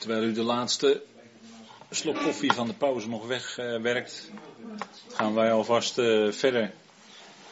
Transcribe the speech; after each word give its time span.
Terwijl 0.00 0.22
u 0.22 0.32
de 0.32 0.42
laatste 0.42 1.02
slok 1.90 2.16
koffie 2.22 2.52
van 2.52 2.66
de 2.66 2.74
pauze 2.74 3.08
nog 3.08 3.26
wegwerkt, 3.26 4.30
gaan 5.08 5.34
wij 5.34 5.52
alvast 5.52 5.98
uh, 5.98 6.32
verder 6.32 6.72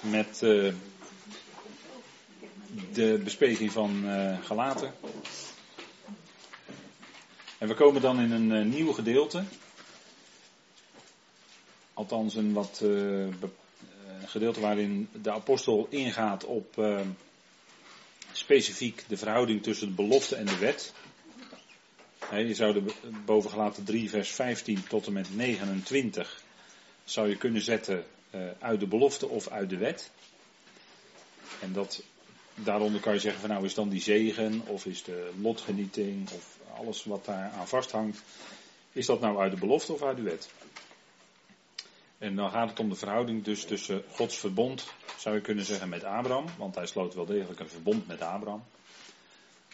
met 0.00 0.40
uh, 0.42 0.72
de 2.92 3.20
bespreking 3.24 3.72
van 3.72 4.04
uh, 4.04 4.44
Galaten. 4.44 4.94
En 7.58 7.68
we 7.68 7.74
komen 7.74 8.00
dan 8.00 8.20
in 8.20 8.30
een 8.30 8.68
nieuw 8.68 8.92
gedeelte. 8.92 9.44
Althans, 11.94 12.34
een 12.34 12.52
wat 12.52 12.84
gedeelte 14.24 14.60
waarin 14.60 15.08
de 15.22 15.30
apostel 15.30 15.86
ingaat 15.90 16.44
op 16.44 16.84
specifiek 18.32 19.04
de 19.08 19.16
verhouding 19.16 19.62
tussen 19.62 19.88
de 19.88 19.94
belofte 19.94 20.36
en 20.36 20.46
de 20.46 20.58
wet. 20.58 20.92
Je 22.36 22.54
zou 22.54 22.72
de 22.72 22.92
bovengelaten 23.24 23.84
3 23.84 24.10
vers 24.10 24.30
15 24.30 24.86
tot 24.88 25.06
en 25.06 25.12
met 25.12 25.36
29 25.36 26.42
zou 27.04 27.28
je 27.28 27.36
kunnen 27.36 27.62
zetten 27.62 28.04
uh, 28.30 28.40
uit 28.58 28.80
de 28.80 28.86
belofte 28.86 29.28
of 29.28 29.48
uit 29.48 29.70
de 29.70 29.76
wet. 29.76 30.10
En 31.60 31.72
dat, 31.72 32.02
daaronder 32.54 33.00
kan 33.00 33.12
je 33.12 33.20
zeggen 33.20 33.40
van 33.40 33.50
nou 33.50 33.64
is 33.64 33.74
dan 33.74 33.88
die 33.88 34.00
zegen 34.00 34.62
of 34.66 34.86
is 34.86 35.02
de 35.02 35.30
lotgenieting 35.40 36.30
of 36.30 36.58
alles 36.78 37.04
wat 37.04 37.24
daar 37.24 37.50
aan 37.50 37.68
vasthangt. 37.68 38.22
Is 38.92 39.06
dat 39.06 39.20
nou 39.20 39.38
uit 39.38 39.52
de 39.52 39.58
belofte 39.58 39.92
of 39.92 40.02
uit 40.02 40.16
de 40.16 40.22
wet? 40.22 40.50
En 42.18 42.34
dan 42.36 42.50
gaat 42.50 42.70
het 42.70 42.80
om 42.80 42.88
de 42.88 42.94
verhouding 42.94 43.44
dus 43.44 43.64
tussen 43.64 44.04
Gods 44.10 44.36
verbond, 44.36 44.92
zou 45.16 45.34
je 45.34 45.40
kunnen 45.40 45.64
zeggen, 45.64 45.88
met 45.88 46.04
Abraham. 46.04 46.44
Want 46.58 46.74
hij 46.74 46.86
sloot 46.86 47.14
wel 47.14 47.26
degelijk 47.26 47.60
een 47.60 47.68
verbond 47.68 48.06
met 48.06 48.20
Abraham. 48.20 48.64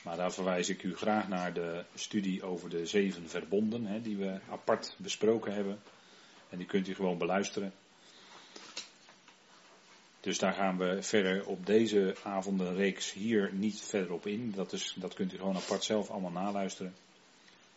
Maar 0.05 0.17
daar 0.17 0.33
verwijs 0.33 0.69
ik 0.69 0.83
u 0.83 0.97
graag 0.97 1.29
naar 1.29 1.53
de 1.53 1.85
studie 1.95 2.43
over 2.43 2.71
de 2.71 2.87
zeven 2.87 3.29
verbonden, 3.29 3.87
hè, 3.87 4.01
die 4.01 4.17
we 4.17 4.39
apart 4.51 4.95
besproken 4.99 5.55
hebben. 5.55 5.79
En 6.49 6.59
die 6.59 6.67
kunt 6.67 6.89
u 6.89 6.95
gewoon 6.95 7.19
beluisteren. 7.19 7.73
Dus 10.21 10.39
daar 10.39 10.53
gaan 10.53 10.79
we 10.79 11.03
verder 11.03 11.47
op 11.47 11.67
deze 11.67 12.17
avondenreeks 12.23 13.13
hier 13.13 13.51
niet 13.53 13.81
verder 13.81 14.13
op 14.13 14.27
in. 14.27 14.53
Dat, 14.57 14.73
is, 14.73 14.95
dat 14.99 15.15
kunt 15.15 15.33
u 15.33 15.37
gewoon 15.37 15.57
apart 15.57 15.85
zelf 15.85 16.11
allemaal 16.11 16.43
naluisteren. 16.43 16.95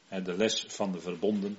De 0.09 0.37
les 0.37 0.65
van 0.67 0.91
de 0.91 0.99
verbonden. 0.99 1.57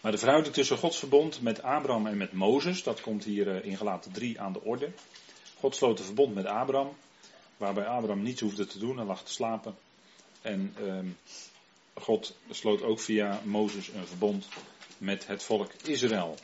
Maar 0.00 0.12
de 0.12 0.18
verhouding 0.18 0.54
tussen 0.54 0.78
Gods 0.78 0.98
verbond 0.98 1.42
met 1.42 1.62
Abraham 1.62 2.06
en 2.06 2.16
met 2.16 2.32
Mozes, 2.32 2.82
dat 2.82 3.00
komt 3.00 3.24
hier 3.24 3.48
eh, 3.48 3.64
in 3.64 3.76
gelaten 3.76 4.12
3 4.12 4.40
aan 4.40 4.52
de 4.52 4.62
orde. 4.62 4.90
God 5.58 5.76
sloot 5.76 5.98
een 5.98 6.04
verbond 6.04 6.34
met 6.34 6.46
Abraham, 6.46 6.96
waarbij 7.56 7.86
Abraham 7.86 8.22
niets 8.22 8.40
hoefde 8.40 8.66
te 8.66 8.78
doen, 8.78 8.96
hij 8.96 9.06
lag 9.06 9.24
te 9.24 9.32
slapen. 9.32 9.76
En 10.42 10.74
ehm, 10.78 11.06
God 11.94 12.34
sloot 12.50 12.82
ook 12.82 13.00
via 13.00 13.40
Mozes 13.44 13.88
een 13.88 14.06
verbond 14.06 14.48
met 14.98 15.26
het 15.26 15.42
volk 15.42 15.72
Israël. 15.84 16.34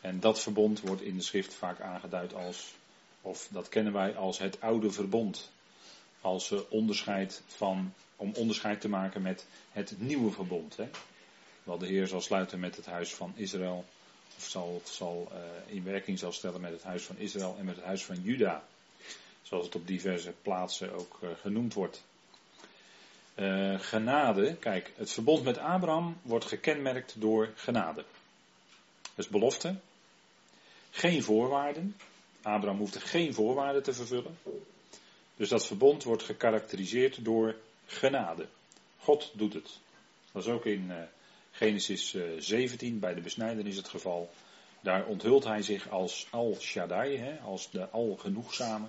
En 0.00 0.20
dat 0.20 0.40
verbond 0.40 0.80
wordt 0.80 1.02
in 1.02 1.16
de 1.16 1.22
schrift 1.22 1.54
vaak 1.54 1.80
aangeduid 1.80 2.34
als, 2.34 2.74
of 3.20 3.48
dat 3.50 3.68
kennen 3.68 3.92
wij 3.92 4.16
als 4.16 4.38
het 4.38 4.60
oude 4.60 4.90
verbond. 4.90 5.50
Als 6.20 6.50
uh, 6.50 6.60
onderscheid 6.68 7.42
van, 7.46 7.94
om 8.16 8.32
onderscheid 8.34 8.80
te 8.80 8.88
maken 8.88 9.22
met 9.22 9.46
het 9.72 10.00
nieuwe 10.00 10.30
verbond. 10.30 10.76
Hè. 10.76 10.88
De 11.78 11.86
Heer 11.86 12.06
zal 12.06 12.20
sluiten 12.20 12.60
met 12.60 12.76
het 12.76 12.86
huis 12.86 13.14
van 13.14 13.32
Israël. 13.36 13.84
Of 14.36 14.44
zal, 14.44 14.82
zal 14.84 15.32
uh, 15.32 15.74
in 15.74 15.84
werking 15.84 16.18
zal 16.18 16.32
stellen 16.32 16.60
met 16.60 16.72
het 16.72 16.82
huis 16.82 17.02
van 17.02 17.18
Israël 17.18 17.56
en 17.58 17.64
met 17.64 17.76
het 17.76 17.84
huis 17.84 18.04
van 18.04 18.22
Juda. 18.22 18.64
Zoals 19.42 19.64
het 19.64 19.74
op 19.74 19.86
diverse 19.86 20.32
plaatsen 20.42 20.92
ook 20.92 21.18
uh, 21.22 21.30
genoemd 21.40 21.74
wordt. 21.74 22.02
Uh, 23.34 23.80
genade, 23.80 24.56
kijk, 24.56 24.92
het 24.96 25.12
verbond 25.12 25.44
met 25.44 25.58
Abraham 25.58 26.16
wordt 26.22 26.44
gekenmerkt 26.44 27.20
door 27.20 27.52
genade. 27.54 28.04
Dus 29.14 29.28
belofte. 29.28 29.74
Geen 30.90 31.22
voorwaarden. 31.22 31.96
Abraham 32.42 32.78
hoefde 32.78 33.00
geen 33.00 33.34
voorwaarden 33.34 33.82
te 33.82 33.92
vervullen. 33.92 34.38
Dus 35.36 35.48
dat 35.48 35.66
verbond 35.66 36.04
wordt 36.04 36.22
gekarakteriseerd 36.22 37.24
door 37.24 37.56
genade. 37.86 38.46
God 38.98 39.30
doet 39.34 39.52
het. 39.52 39.78
Dat 40.32 40.44
is 40.44 40.50
ook 40.50 40.66
in 40.66 40.92
Genesis 41.50 42.16
17, 42.38 42.94
eh, 42.94 43.00
bij 43.00 43.14
de 43.14 43.20
besnijdenis 43.20 43.76
het 43.76 43.88
geval. 43.88 44.30
Daar 44.80 45.06
onthult 45.06 45.44
hij 45.44 45.62
zich 45.62 45.88
als 45.88 46.26
Al-Shaddai, 46.30 47.38
als 47.44 47.70
de 47.70 47.88
Al-Genoegzame. 47.88 48.86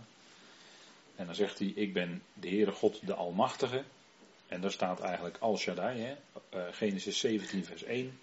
En 1.22 1.28
dan 1.28 1.36
zegt 1.36 1.60
hij, 1.60 1.68
ik 1.68 1.94
ben 1.94 2.24
de 2.34 2.48
Heere 2.48 2.72
God, 2.72 3.06
de 3.06 3.14
Almachtige. 3.14 3.84
En 4.48 4.62
daar 4.62 4.72
staat 4.72 5.00
eigenlijk 5.00 5.38
Al-Shaddai, 5.40 6.18
uh, 6.54 6.64
Genesis 6.72 7.20
17, 7.20 7.66
vers 7.66 7.84
1. 7.84 8.20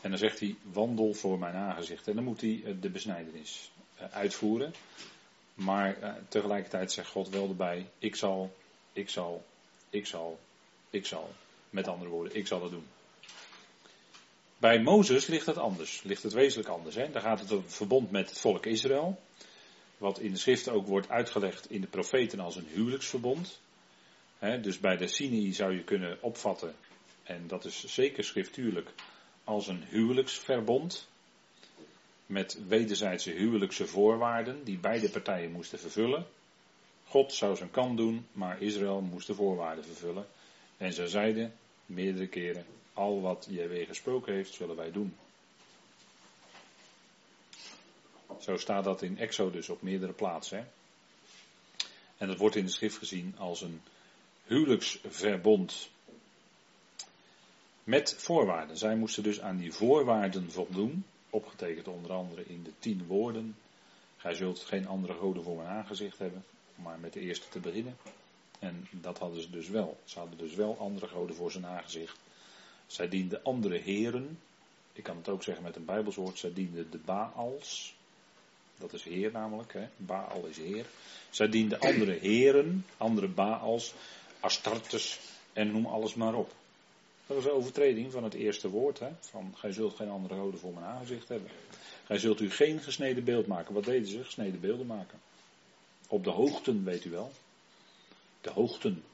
En 0.00 0.10
dan 0.10 0.18
zegt 0.18 0.40
hij, 0.40 0.56
wandel 0.62 1.14
voor 1.14 1.38
mijn 1.38 1.54
aangezicht. 1.54 2.08
En 2.08 2.14
dan 2.14 2.24
moet 2.24 2.40
hij 2.40 2.50
uh, 2.50 2.74
de 2.80 2.90
besnijdenis 2.90 3.70
uitvoeren. 4.10 4.74
Maar 5.54 6.18
tegelijkertijd 6.28 6.92
zegt 6.92 7.10
God 7.10 7.28
wel 7.28 7.48
erbij, 7.48 7.86
ik 7.98 8.16
zal, 8.16 8.56
ik 8.92 9.08
zal, 9.08 9.44
ik 9.90 10.06
zal, 10.06 10.38
ik 10.90 11.06
zal. 11.06 11.30
Met 11.70 11.88
andere 11.88 12.10
woorden, 12.10 12.36
ik 12.36 12.46
zal 12.46 12.62
het 12.62 12.70
doen. 12.70 12.86
Bij 14.58 14.82
Mozes 14.82 15.26
ligt 15.26 15.46
het 15.46 15.58
anders, 15.58 16.02
ligt 16.02 16.22
het 16.22 16.32
wezenlijk 16.32 16.68
anders. 16.68 16.94
Hè? 16.94 17.10
Daar 17.10 17.22
gaat 17.22 17.40
het 17.40 17.52
om 17.52 17.64
verbond 17.66 18.10
met 18.10 18.28
het 18.28 18.38
volk 18.38 18.66
Israël. 18.66 19.18
Wat 19.98 20.18
in 20.18 20.32
de 20.32 20.38
schrift 20.38 20.68
ook 20.68 20.86
wordt 20.86 21.08
uitgelegd 21.08 21.70
in 21.70 21.80
de 21.80 21.86
profeten 21.86 22.40
als 22.40 22.56
een 22.56 22.66
huwelijksverbond. 22.66 23.60
dus 24.38 24.78
bij 24.78 24.96
de 24.96 25.06
Sinai 25.06 25.52
zou 25.52 25.74
je 25.74 25.84
kunnen 25.84 26.22
opvatten, 26.22 26.74
en 27.22 27.46
dat 27.46 27.64
is 27.64 27.84
zeker 27.84 28.24
schriftuurlijk, 28.24 28.90
als 29.44 29.66
een 29.68 29.84
huwelijksverbond. 29.88 31.08
Met 32.26 32.58
wederzijdse 32.68 33.30
huwelijkse 33.30 33.86
voorwaarden 33.86 34.64
die 34.64 34.78
beide 34.78 35.10
partijen 35.10 35.52
moesten 35.52 35.78
vervullen. 35.78 36.26
God 37.04 37.32
zou 37.32 37.56
zijn 37.56 37.70
kant 37.70 37.96
doen, 37.96 38.26
maar 38.32 38.62
Israël 38.62 39.00
moest 39.00 39.26
de 39.26 39.34
voorwaarden 39.34 39.84
vervullen. 39.84 40.26
En 40.76 40.92
ze 40.92 41.08
zeiden 41.08 41.54
meerdere 41.86 42.26
keren: 42.26 42.66
al 42.92 43.20
wat 43.20 43.46
JW 43.50 43.86
gesproken 43.86 44.34
heeft, 44.34 44.54
zullen 44.54 44.76
wij 44.76 44.90
doen. 44.90 45.16
Zo 48.40 48.56
staat 48.56 48.84
dat 48.84 49.02
in 49.02 49.18
Exodus 49.18 49.68
op 49.68 49.82
meerdere 49.82 50.12
plaatsen. 50.12 50.68
En 52.16 52.28
dat 52.28 52.38
wordt 52.38 52.56
in 52.56 52.64
de 52.64 52.70
schrift 52.70 52.96
gezien 52.96 53.34
als 53.38 53.60
een 53.60 53.80
huwelijksverbond. 54.44 55.90
Met 57.84 58.14
voorwaarden. 58.18 58.76
Zij 58.76 58.96
moesten 58.96 59.22
dus 59.22 59.40
aan 59.40 59.56
die 59.56 59.72
voorwaarden 59.72 60.50
voldoen. 60.50 61.04
Opgetekend 61.30 61.88
onder 61.88 62.12
andere 62.12 62.44
in 62.46 62.62
de 62.62 62.72
tien 62.78 63.06
woorden. 63.06 63.56
Gij 64.16 64.34
zult 64.34 64.60
geen 64.60 64.86
andere 64.86 65.14
goden 65.14 65.42
voor 65.42 65.56
mijn 65.56 65.68
aangezicht 65.68 66.18
hebben. 66.18 66.44
Maar 66.74 66.98
met 66.98 67.12
de 67.12 67.20
eerste 67.20 67.48
te 67.48 67.60
beginnen. 67.60 67.96
En 68.58 68.88
dat 68.90 69.18
hadden 69.18 69.42
ze 69.42 69.50
dus 69.50 69.68
wel. 69.68 69.96
Ze 70.04 70.18
hadden 70.18 70.38
dus 70.38 70.54
wel 70.54 70.78
andere 70.78 71.06
goden 71.06 71.36
voor 71.36 71.50
zijn 71.50 71.66
aangezicht. 71.66 72.18
Zij 72.86 73.08
dienden 73.08 73.42
andere 73.42 73.78
heren. 73.78 74.38
Ik 74.92 75.02
kan 75.02 75.16
het 75.16 75.28
ook 75.28 75.42
zeggen 75.42 75.64
met 75.64 75.76
een 75.76 75.84
Bijbelswoord. 75.84 76.38
Zij 76.38 76.52
dienden 76.52 76.90
de 76.90 76.98
Baals. 76.98 77.95
Dat 78.78 78.92
is 78.92 79.02
heer 79.02 79.32
namelijk. 79.32 79.72
Hè? 79.72 79.88
Baal 79.96 80.44
is 80.48 80.56
heer. 80.56 80.86
Zij 81.30 81.48
dienden 81.48 81.80
andere 81.80 82.12
heren. 82.12 82.86
Andere 82.96 83.28
Baals. 83.28 83.94
Astartes. 84.40 85.20
En 85.52 85.70
noem 85.72 85.86
alles 85.86 86.14
maar 86.14 86.34
op. 86.34 86.52
Dat 87.26 87.36
was 87.36 87.44
een 87.44 87.50
overtreding 87.50 88.12
van 88.12 88.24
het 88.24 88.34
eerste 88.34 88.68
woord. 88.68 88.98
Hè? 88.98 89.08
Van 89.20 89.54
gij 89.56 89.72
zult 89.72 89.96
geen 89.96 90.10
andere 90.10 90.34
goden 90.34 90.60
voor 90.60 90.72
mijn 90.72 90.86
aangezicht 90.86 91.28
hebben. 91.28 91.50
Gij 92.04 92.18
zult 92.18 92.40
u 92.40 92.50
geen 92.50 92.80
gesneden 92.80 93.24
beeld 93.24 93.46
maken. 93.46 93.74
Wat 93.74 93.84
deden 93.84 94.08
ze? 94.08 94.24
Gesneden 94.24 94.60
beelden 94.60 94.86
maken. 94.86 95.20
Op 96.08 96.24
de 96.24 96.30
hoogten, 96.30 96.84
weet 96.84 97.04
u 97.04 97.10
wel. 97.10 97.32
De 98.40 98.50
hoogten. 98.50 99.04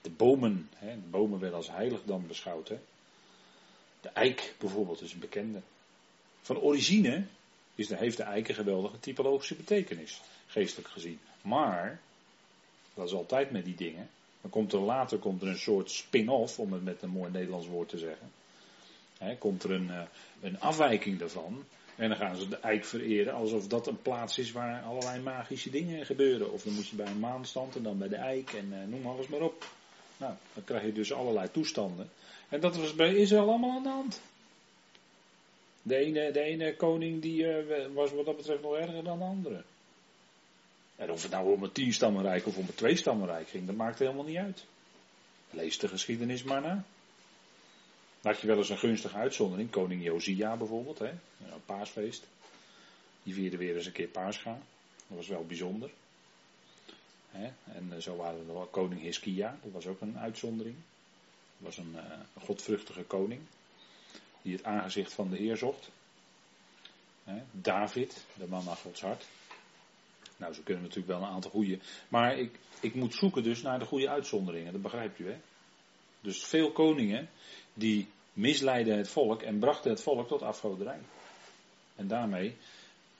De 0.00 0.10
bomen, 0.10 0.68
hè, 0.74 0.94
de 0.94 1.08
bomen 1.10 1.38
werden 1.38 1.58
als 1.58 1.70
heilig 1.70 2.00
dan 2.04 2.26
beschouwd. 2.26 2.68
Hè. 2.68 2.78
De 4.00 4.08
eik 4.08 4.54
bijvoorbeeld 4.58 5.00
is 5.00 5.12
een 5.12 5.18
bekende. 5.18 5.60
Van 6.40 6.58
origine 6.58 7.26
is 7.90 7.98
heeft 7.98 8.16
de 8.16 8.22
eik 8.22 8.48
een 8.48 8.54
geweldige 8.54 9.00
typologische 9.00 9.54
betekenis, 9.54 10.20
geestelijk 10.46 10.88
gezien. 10.88 11.18
Maar, 11.42 12.00
dat 12.94 13.06
is 13.06 13.14
altijd 13.14 13.50
met 13.50 13.64
die 13.64 13.74
dingen, 13.74 14.08
dan 14.40 14.50
komt 14.50 14.72
er 14.72 14.80
later 14.80 15.18
komt 15.18 15.42
er 15.42 15.48
een 15.48 15.58
soort 15.58 15.90
spin-off, 15.90 16.58
om 16.58 16.72
het 16.72 16.84
met 16.84 17.02
een 17.02 17.10
mooi 17.10 17.30
Nederlands 17.30 17.66
woord 17.66 17.88
te 17.88 17.98
zeggen. 17.98 18.30
He, 19.18 19.36
komt 19.36 19.62
er 19.62 19.70
een, 19.70 19.90
eh, 19.90 20.02
een 20.40 20.60
afwijking 20.60 21.18
daarvan. 21.18 21.64
En 21.96 22.08
dan 22.08 22.18
gaan 22.18 22.36
ze 22.36 22.48
de 22.48 22.56
eik 22.56 22.84
vereren 22.84 23.34
alsof 23.34 23.66
dat 23.66 23.86
een 23.86 24.02
plaats 24.02 24.38
is 24.38 24.52
waar 24.52 24.82
allerlei 24.82 25.20
magische 25.20 25.70
dingen 25.70 26.06
gebeuren. 26.06 26.52
Of 26.52 26.62
dan 26.62 26.74
moet 26.74 26.88
je 26.88 26.96
bij 26.96 27.06
een 27.06 27.18
maanstand 27.18 27.76
en 27.76 27.82
dan 27.82 27.98
bij 27.98 28.08
de 28.08 28.16
eik 28.16 28.52
en 28.52 28.68
uh, 28.72 28.78
noem 28.86 29.06
alles 29.06 29.26
maar 29.26 29.40
op. 29.40 29.66
Nou, 30.16 30.34
dan 30.54 30.64
krijg 30.64 30.84
je 30.84 30.92
dus 30.92 31.12
allerlei 31.12 31.50
toestanden. 31.50 32.10
En 32.48 32.60
dat 32.60 32.76
was 32.76 32.94
bij 32.94 33.14
Israël 33.14 33.48
allemaal 33.48 33.76
aan 33.76 33.82
de 33.82 33.88
hand. 33.88 34.20
De 35.82 35.96
ene, 35.96 36.30
de 36.30 36.40
ene 36.40 36.76
koning 36.76 37.22
die, 37.22 37.44
uh, 37.44 37.86
was 37.94 38.12
wat 38.12 38.24
dat 38.24 38.36
betreft 38.36 38.62
nog 38.62 38.74
erger 38.74 39.04
dan 39.04 39.18
de 39.18 39.24
andere. 39.24 39.62
En 40.96 41.10
of 41.10 41.22
het 41.22 41.30
nou 41.30 41.52
om 41.52 41.62
een 41.62 41.72
tien 41.72 41.92
stammenrijk 41.92 42.46
of 42.46 42.56
om 42.56 42.66
een 42.66 42.74
twee 42.74 42.96
stammenrijk 42.96 43.48
ging, 43.48 43.66
dat 43.66 43.76
maakte 43.76 44.02
helemaal 44.02 44.24
niet 44.24 44.36
uit. 44.36 44.64
Lees 45.50 45.78
de 45.78 45.88
geschiedenis 45.88 46.42
maar 46.42 46.60
na. 46.60 46.84
Had 48.22 48.40
je 48.40 48.46
wel 48.46 48.56
eens 48.56 48.68
een 48.68 48.78
gunstige 48.78 49.16
uitzondering. 49.16 49.70
Koning 49.70 50.02
Josia 50.02 50.56
bijvoorbeeld, 50.56 50.98
hè? 50.98 51.08
een 51.08 51.64
paasfeest. 51.66 52.26
Die 53.22 53.34
vierde 53.34 53.56
weer 53.56 53.76
eens 53.76 53.86
een 53.86 53.92
keer 53.92 54.08
paasga. 54.08 54.58
Dat 55.08 55.16
was 55.16 55.28
wel 55.28 55.46
bijzonder. 55.46 55.90
Hè? 57.30 57.50
En 57.74 57.92
eh, 57.92 57.98
zo 57.98 58.16
waren 58.16 58.48
er 58.48 58.66
koning 58.66 59.00
Hiskia, 59.00 59.58
dat 59.62 59.72
was 59.72 59.86
ook 59.86 60.00
een 60.00 60.18
uitzondering. 60.18 60.76
Dat 61.58 61.74
was 61.74 61.76
een, 61.76 61.92
uh, 61.94 62.44
godvruchtige 62.44 63.02
koning. 63.02 63.40
Die 64.42 64.52
het 64.52 64.64
aangezicht 64.64 65.12
van 65.12 65.28
de 65.30 65.36
Heer 65.36 65.56
zocht. 65.56 65.90
David, 67.50 68.24
de 68.34 68.46
man 68.48 68.64
naar 68.64 68.76
Gods 68.76 69.00
hart. 69.00 69.26
Nou, 70.36 70.54
ze 70.54 70.62
kunnen 70.62 70.82
natuurlijk 70.82 71.08
wel 71.08 71.22
een 71.22 71.34
aantal 71.34 71.50
goede. 71.50 71.78
Maar 72.08 72.38
ik, 72.38 72.58
ik 72.80 72.94
moet 72.94 73.14
zoeken 73.14 73.42
dus 73.42 73.62
naar 73.62 73.78
de 73.78 73.84
goede 73.84 74.08
uitzonderingen, 74.08 74.72
dat 74.72 74.82
begrijpt 74.82 75.18
u 75.18 75.30
hè. 75.30 75.36
Dus 76.20 76.44
veel 76.44 76.72
koningen 76.72 77.28
die 77.74 78.08
misleiden 78.32 78.96
het 78.96 79.08
volk 79.08 79.42
en 79.42 79.58
brachten 79.58 79.90
het 79.90 80.02
volk 80.02 80.28
tot 80.28 80.42
afgoderij. 80.42 81.00
En 81.96 82.06
daarmee 82.06 82.56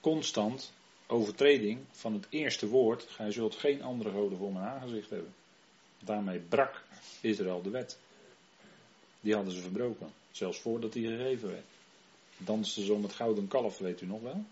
constant 0.01 0.73
overtreding 1.07 1.81
van 1.91 2.13
het 2.13 2.27
eerste 2.31 2.69
woord. 2.69 3.07
Gij 3.09 3.31
zult 3.31 3.55
geen 3.55 3.83
andere 3.83 4.11
goden 4.11 4.39
voor 4.39 4.53
mijn 4.53 4.65
aangezicht 4.65 5.11
hebben. 5.11 5.35
Daarmee 5.99 6.39
brak 6.39 6.83
Israël 7.21 7.63
de 7.63 7.71
wet. 7.71 7.99
Die 9.23 9.35
hadden 9.35 9.55
ze 9.55 9.61
verbroken. 9.61 10.13
Zelfs 10.31 10.59
voordat 10.59 10.93
die 10.93 11.09
gegeven 11.09 11.49
werd. 11.49 11.65
Dansten 12.37 12.85
ze 12.85 12.93
om 12.93 13.03
het 13.03 13.13
gouden 13.13 13.49
kalf, 13.49 13.79
weet 13.79 14.01
u 14.01 14.07
nog 14.07 14.21
wel? 14.21 14.45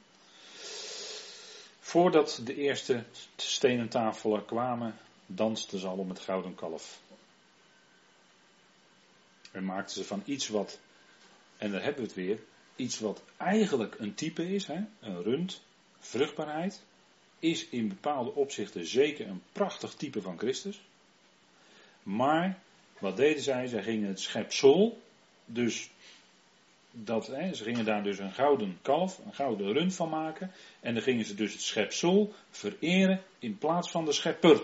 Voordat 1.80 2.40
de 2.44 2.54
eerste 2.54 3.04
stenen 3.36 3.88
tafelen 3.88 4.44
kwamen, 4.44 4.98
dansten 5.26 5.78
ze 5.78 5.86
al 5.86 5.96
om 5.96 6.08
het 6.08 6.20
gouden 6.20 6.54
kalf. 6.54 7.00
En 9.52 9.64
maakten 9.64 9.94
ze 9.94 10.04
van 10.04 10.22
iets 10.24 10.48
wat, 10.48 10.78
en 11.56 11.70
daar 11.70 11.82
hebben 11.82 12.02
we 12.02 12.06
het 12.06 12.16
weer, 12.16 12.38
iets 12.76 12.98
wat 12.98 13.22
eigenlijk 13.36 13.98
een 13.98 14.14
type 14.14 14.54
is, 14.54 14.66
hè, 14.66 14.84
een 15.00 15.22
rund, 15.22 15.62
vruchtbaarheid, 15.98 16.82
is 17.38 17.68
in 17.68 17.88
bepaalde 17.88 18.34
opzichten 18.34 18.86
zeker 18.86 19.26
een 19.28 19.42
prachtig 19.52 19.94
type 19.94 20.22
van 20.22 20.38
Christus. 20.38 20.80
Maar 22.02 22.62
wat 23.00 23.16
deden 23.16 23.42
zij? 23.42 23.66
Zij 23.66 23.82
gingen 23.82 24.08
het 24.08 24.20
schepsel, 24.20 24.98
dus 25.44 25.90
dat, 26.90 27.26
hè, 27.26 27.54
ze 27.54 27.64
gingen 27.64 27.84
daar 27.84 28.02
dus 28.02 28.18
een 28.18 28.32
gouden 28.32 28.78
kalf, 28.82 29.18
een 29.24 29.34
gouden 29.34 29.72
rund 29.72 29.94
van 29.94 30.08
maken. 30.08 30.52
En 30.80 30.94
dan 30.94 31.02
gingen 31.02 31.24
ze 31.24 31.34
dus 31.34 31.52
het 31.52 31.62
schepsel 31.62 32.32
vereren 32.50 33.22
in 33.38 33.58
plaats 33.58 33.90
van 33.90 34.04
de 34.04 34.12
schepper. 34.12 34.62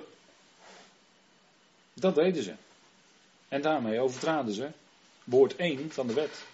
Dat 1.95 2.15
deden 2.15 2.43
ze. 2.43 2.55
En 3.49 3.63
daarmee 3.63 4.01
overtraden 4.01 4.55
ze 4.55 4.69
woord 5.25 5.57
1 5.57 5.93
van 5.93 6.07
de 6.07 6.15
wet. 6.15 6.45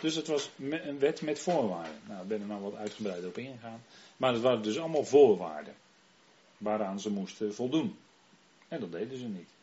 Dus 0.00 0.14
het 0.14 0.26
was 0.26 0.50
een 0.58 0.98
wet 0.98 1.22
met 1.22 1.38
voorwaarden. 1.38 2.00
Nou, 2.08 2.22
ik 2.22 2.28
ben 2.28 2.40
er 2.40 2.46
nou 2.46 2.62
wat 2.62 2.74
uitgebreider 2.74 3.28
op 3.28 3.38
ingegaan. 3.38 3.82
Maar 4.16 4.32
het 4.32 4.42
waren 4.42 4.62
dus 4.62 4.78
allemaal 4.78 5.04
voorwaarden. 5.04 5.74
Waaraan 6.58 7.00
ze 7.00 7.10
moesten 7.10 7.54
voldoen. 7.54 7.98
En 8.68 8.80
dat 8.80 8.92
deden 8.92 9.18
ze 9.18 9.24
niet. 9.24 9.53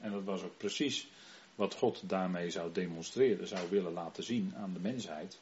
En 0.00 0.10
dat 0.10 0.24
was 0.24 0.42
ook 0.42 0.56
precies 0.56 1.08
wat 1.54 1.74
God 1.74 2.00
daarmee 2.08 2.50
zou 2.50 2.72
demonstreren, 2.72 3.48
zou 3.48 3.70
willen 3.70 3.92
laten 3.92 4.24
zien 4.24 4.54
aan 4.56 4.72
de 4.72 4.80
mensheid. 4.80 5.38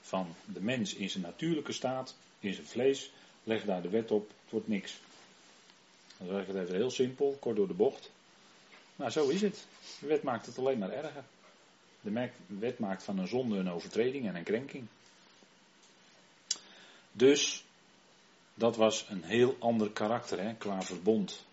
Van 0.00 0.34
de 0.44 0.60
mens 0.60 0.94
in 0.94 1.10
zijn 1.10 1.22
natuurlijke 1.22 1.72
staat, 1.72 2.16
in 2.40 2.54
zijn 2.54 2.66
vlees, 2.66 3.10
leg 3.44 3.64
daar 3.64 3.82
de 3.82 3.88
wet 3.88 4.10
op, 4.10 4.28
het 4.28 4.50
wordt 4.50 4.68
niks. 4.68 5.00
Dan 6.16 6.28
zeg 6.28 6.40
ik 6.40 6.46
het 6.46 6.56
even 6.56 6.74
heel 6.74 6.90
simpel, 6.90 7.36
kort 7.40 7.56
door 7.56 7.66
de 7.66 7.74
bocht. 7.74 8.10
Maar 8.96 9.12
zo 9.12 9.28
is 9.28 9.40
het. 9.40 9.66
De 10.00 10.06
wet 10.06 10.22
maakt 10.22 10.46
het 10.46 10.58
alleen 10.58 10.78
maar 10.78 10.90
erger. 10.90 11.24
De 12.00 12.30
wet 12.46 12.78
maakt 12.78 13.02
van 13.02 13.18
een 13.18 13.28
zonde 13.28 13.56
een 13.56 13.70
overtreding 13.70 14.26
en 14.26 14.36
een 14.36 14.44
krenking. 14.44 14.86
Dus 17.12 17.64
dat 18.54 18.76
was 18.76 19.06
een 19.08 19.22
heel 19.22 19.56
ander 19.58 19.90
karakter 19.90 20.40
hè, 20.40 20.54
qua 20.54 20.82
verbond. 20.82 21.44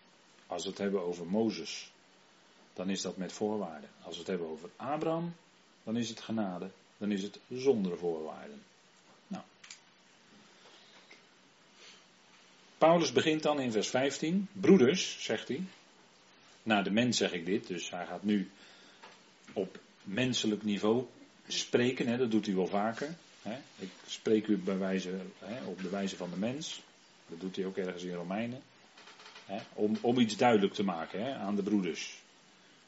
Als 0.47 0.63
we 0.63 0.69
het 0.69 0.77
hebben 0.77 1.01
over 1.01 1.25
Mozes 1.25 1.91
dan 2.75 2.89
is 2.89 3.01
dat 3.01 3.17
met 3.17 3.33
voorwaarden. 3.33 3.89
Als 4.01 4.13
we 4.13 4.19
het 4.19 4.27
hebben 4.27 4.49
over 4.49 4.69
Abraham, 4.75 5.35
dan 5.83 5.97
is 5.97 6.09
het 6.09 6.19
genade, 6.19 6.69
dan 6.97 7.11
is 7.11 7.21
het 7.21 7.39
zonder 7.49 7.97
voorwaarden. 7.97 8.61
Nou. 9.27 9.43
Paulus 12.77 13.11
begint 13.11 13.43
dan 13.43 13.59
in 13.59 13.71
vers 13.71 13.87
15. 13.87 14.47
Broeders, 14.51 15.23
zegt 15.23 15.47
hij. 15.47 15.63
Naar 16.63 16.83
de 16.83 16.91
mens 16.91 17.17
zeg 17.17 17.31
ik 17.31 17.45
dit, 17.45 17.67
dus 17.67 17.89
hij 17.89 18.05
gaat 18.05 18.23
nu 18.23 18.49
op 19.53 19.79
menselijk 20.03 20.63
niveau 20.63 21.05
spreken, 21.47 22.07
hè, 22.07 22.17
dat 22.17 22.31
doet 22.31 22.45
hij 22.45 22.55
wel 22.55 22.67
vaker. 22.67 23.15
Hè. 23.41 23.57
Ik 23.79 23.89
spreek 24.05 24.47
u 24.47 24.57
bij 24.57 24.77
wijze, 24.77 25.19
hè, 25.39 25.65
op 25.65 25.81
de 25.81 25.89
wijze 25.89 26.15
van 26.15 26.29
de 26.29 26.37
mens. 26.37 26.81
Dat 27.27 27.39
doet 27.39 27.55
hij 27.55 27.65
ook 27.65 27.77
ergens 27.77 28.03
in 28.03 28.13
Romeinen. 28.13 28.61
Hè, 29.45 29.59
om, 29.73 29.97
om 30.01 30.19
iets 30.19 30.37
duidelijk 30.37 30.73
te 30.73 30.83
maken 30.83 31.37
aan 31.37 31.55
de 31.55 31.63
broeders. 31.63 32.23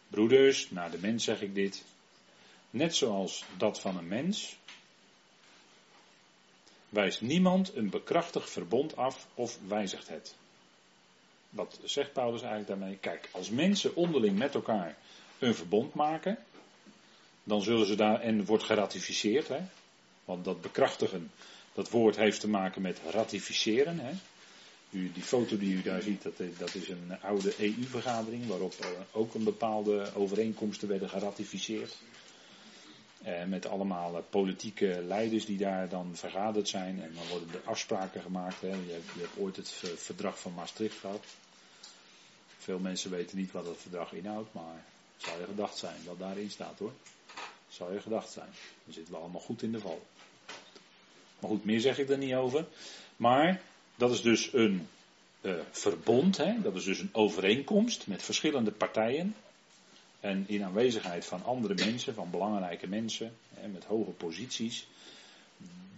Broeders, 0.07 0.69
naar 0.69 0.91
de 0.91 0.97
mens 0.97 1.23
zeg 1.23 1.41
ik 1.41 1.55
dit. 1.55 1.83
Net 2.69 2.95
zoals 2.95 3.43
dat 3.57 3.79
van 3.79 3.97
een 3.97 4.07
mens, 4.07 4.57
wijst 6.89 7.21
niemand 7.21 7.75
een 7.75 7.89
bekrachtigd 7.89 8.49
verbond 8.49 8.95
af 8.95 9.27
of 9.33 9.57
wijzigt 9.67 10.07
het. 10.07 10.35
Wat 11.49 11.79
zegt 11.83 12.13
Paulus 12.13 12.41
eigenlijk 12.41 12.79
daarmee? 12.79 12.97
Kijk, 12.97 13.29
als 13.31 13.49
mensen 13.49 13.95
onderling 13.95 14.37
met 14.37 14.55
elkaar 14.55 14.97
een 15.39 15.55
verbond 15.55 15.93
maken, 15.93 16.37
dan 17.43 17.61
zullen 17.61 17.85
ze 17.85 17.95
daar, 17.95 18.21
en 18.21 18.45
wordt 18.45 18.63
geratificeerd, 18.63 19.47
hè? 19.47 19.59
want 20.25 20.45
dat 20.45 20.61
bekrachtigen, 20.61 21.31
dat 21.73 21.89
woord 21.89 22.15
heeft 22.15 22.39
te 22.39 22.47
maken 22.47 22.81
met 22.81 22.99
ratificeren. 23.09 23.99
Hè? 23.99 24.11
Die 25.13 25.23
foto 25.23 25.57
die 25.57 25.75
u 25.75 25.81
daar 25.81 26.01
ziet, 26.01 26.21
dat, 26.21 26.37
dat 26.57 26.75
is 26.75 26.89
een 26.89 27.21
oude 27.21 27.53
EU-vergadering 27.59 28.47
waarop 28.47 28.73
ook 29.11 29.33
een 29.33 29.43
bepaalde 29.43 30.11
overeenkomsten 30.13 30.87
werden 30.87 31.09
geratificeerd. 31.09 31.95
Eh, 33.21 33.43
met 33.43 33.65
allemaal 33.67 34.17
eh, 34.17 34.23
politieke 34.29 35.03
leiders 35.07 35.45
die 35.45 35.57
daar 35.57 35.89
dan 35.89 36.15
vergaderd 36.15 36.67
zijn. 36.67 37.01
En 37.01 37.13
dan 37.13 37.27
worden 37.29 37.49
er 37.53 37.69
afspraken 37.69 38.21
gemaakt. 38.21 38.61
Hè. 38.61 38.67
Je, 38.67 38.99
hebt, 39.17 39.37
ooit 39.37 39.55
het 39.55 39.69
verdrag 39.95 40.39
van 40.39 40.53
Maastricht 40.53 40.97
gehad. 40.99 41.25
Veel 42.57 42.79
mensen 42.79 43.11
weten 43.11 43.37
niet 43.37 43.51
wat 43.51 43.65
dat 43.65 43.77
verdrag 43.77 44.13
inhoudt, 44.13 44.53
maar 44.53 44.83
het 45.15 45.25
zou 45.25 45.39
je 45.39 45.45
gedacht 45.45 45.77
zijn 45.77 45.95
wat 46.05 46.19
daarin 46.19 46.49
staat 46.49 46.79
hoor. 46.79 46.93
Zou 47.67 47.93
je 47.93 48.01
gedacht 48.01 48.31
zijn. 48.31 48.49
Dan 48.83 48.93
zitten 48.93 49.13
we 49.13 49.19
allemaal 49.19 49.41
goed 49.41 49.61
in 49.61 49.71
de 49.71 49.79
val. 49.79 50.05
Maar 51.39 51.49
goed, 51.49 51.65
meer 51.65 51.79
zeg 51.79 51.99
ik 51.99 52.09
er 52.09 52.17
niet 52.17 52.33
over. 52.33 52.65
Maar 53.15 53.61
dat 53.97 54.11
is 54.11 54.21
dus 54.21 54.53
een 54.53 54.87
uh, 55.41 55.53
verbond, 55.71 56.37
hè? 56.37 56.61
dat 56.61 56.75
is 56.75 56.83
dus 56.83 56.99
een 56.99 57.09
overeenkomst 57.11 58.07
met 58.07 58.23
verschillende 58.23 58.71
partijen. 58.71 59.35
En 60.19 60.43
in 60.47 60.63
aanwezigheid 60.63 61.25
van 61.25 61.43
andere 61.43 61.73
mensen, 61.73 62.13
van 62.13 62.29
belangrijke 62.29 62.87
mensen, 62.87 63.33
hè, 63.53 63.67
met 63.67 63.85
hoge 63.85 64.11
posities. 64.11 64.87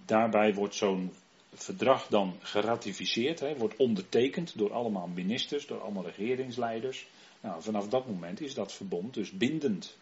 Daarbij 0.05 0.53
wordt 0.53 0.75
zo'n 0.75 1.13
verdrag 1.53 2.07
dan 2.07 2.35
geratificeerd, 2.41 3.39
hè, 3.39 3.57
wordt 3.57 3.75
ondertekend 3.75 4.57
door 4.57 4.73
allemaal 4.73 5.07
ministers, 5.07 5.67
door 5.67 5.81
allemaal 5.81 6.05
regeringsleiders. 6.05 7.07
Nou, 7.41 7.61
vanaf 7.61 7.87
dat 7.87 8.07
moment 8.07 8.41
is 8.41 8.53
dat 8.53 8.73
verbond 8.73 9.13
dus 9.13 9.31
bindend. 9.31 9.97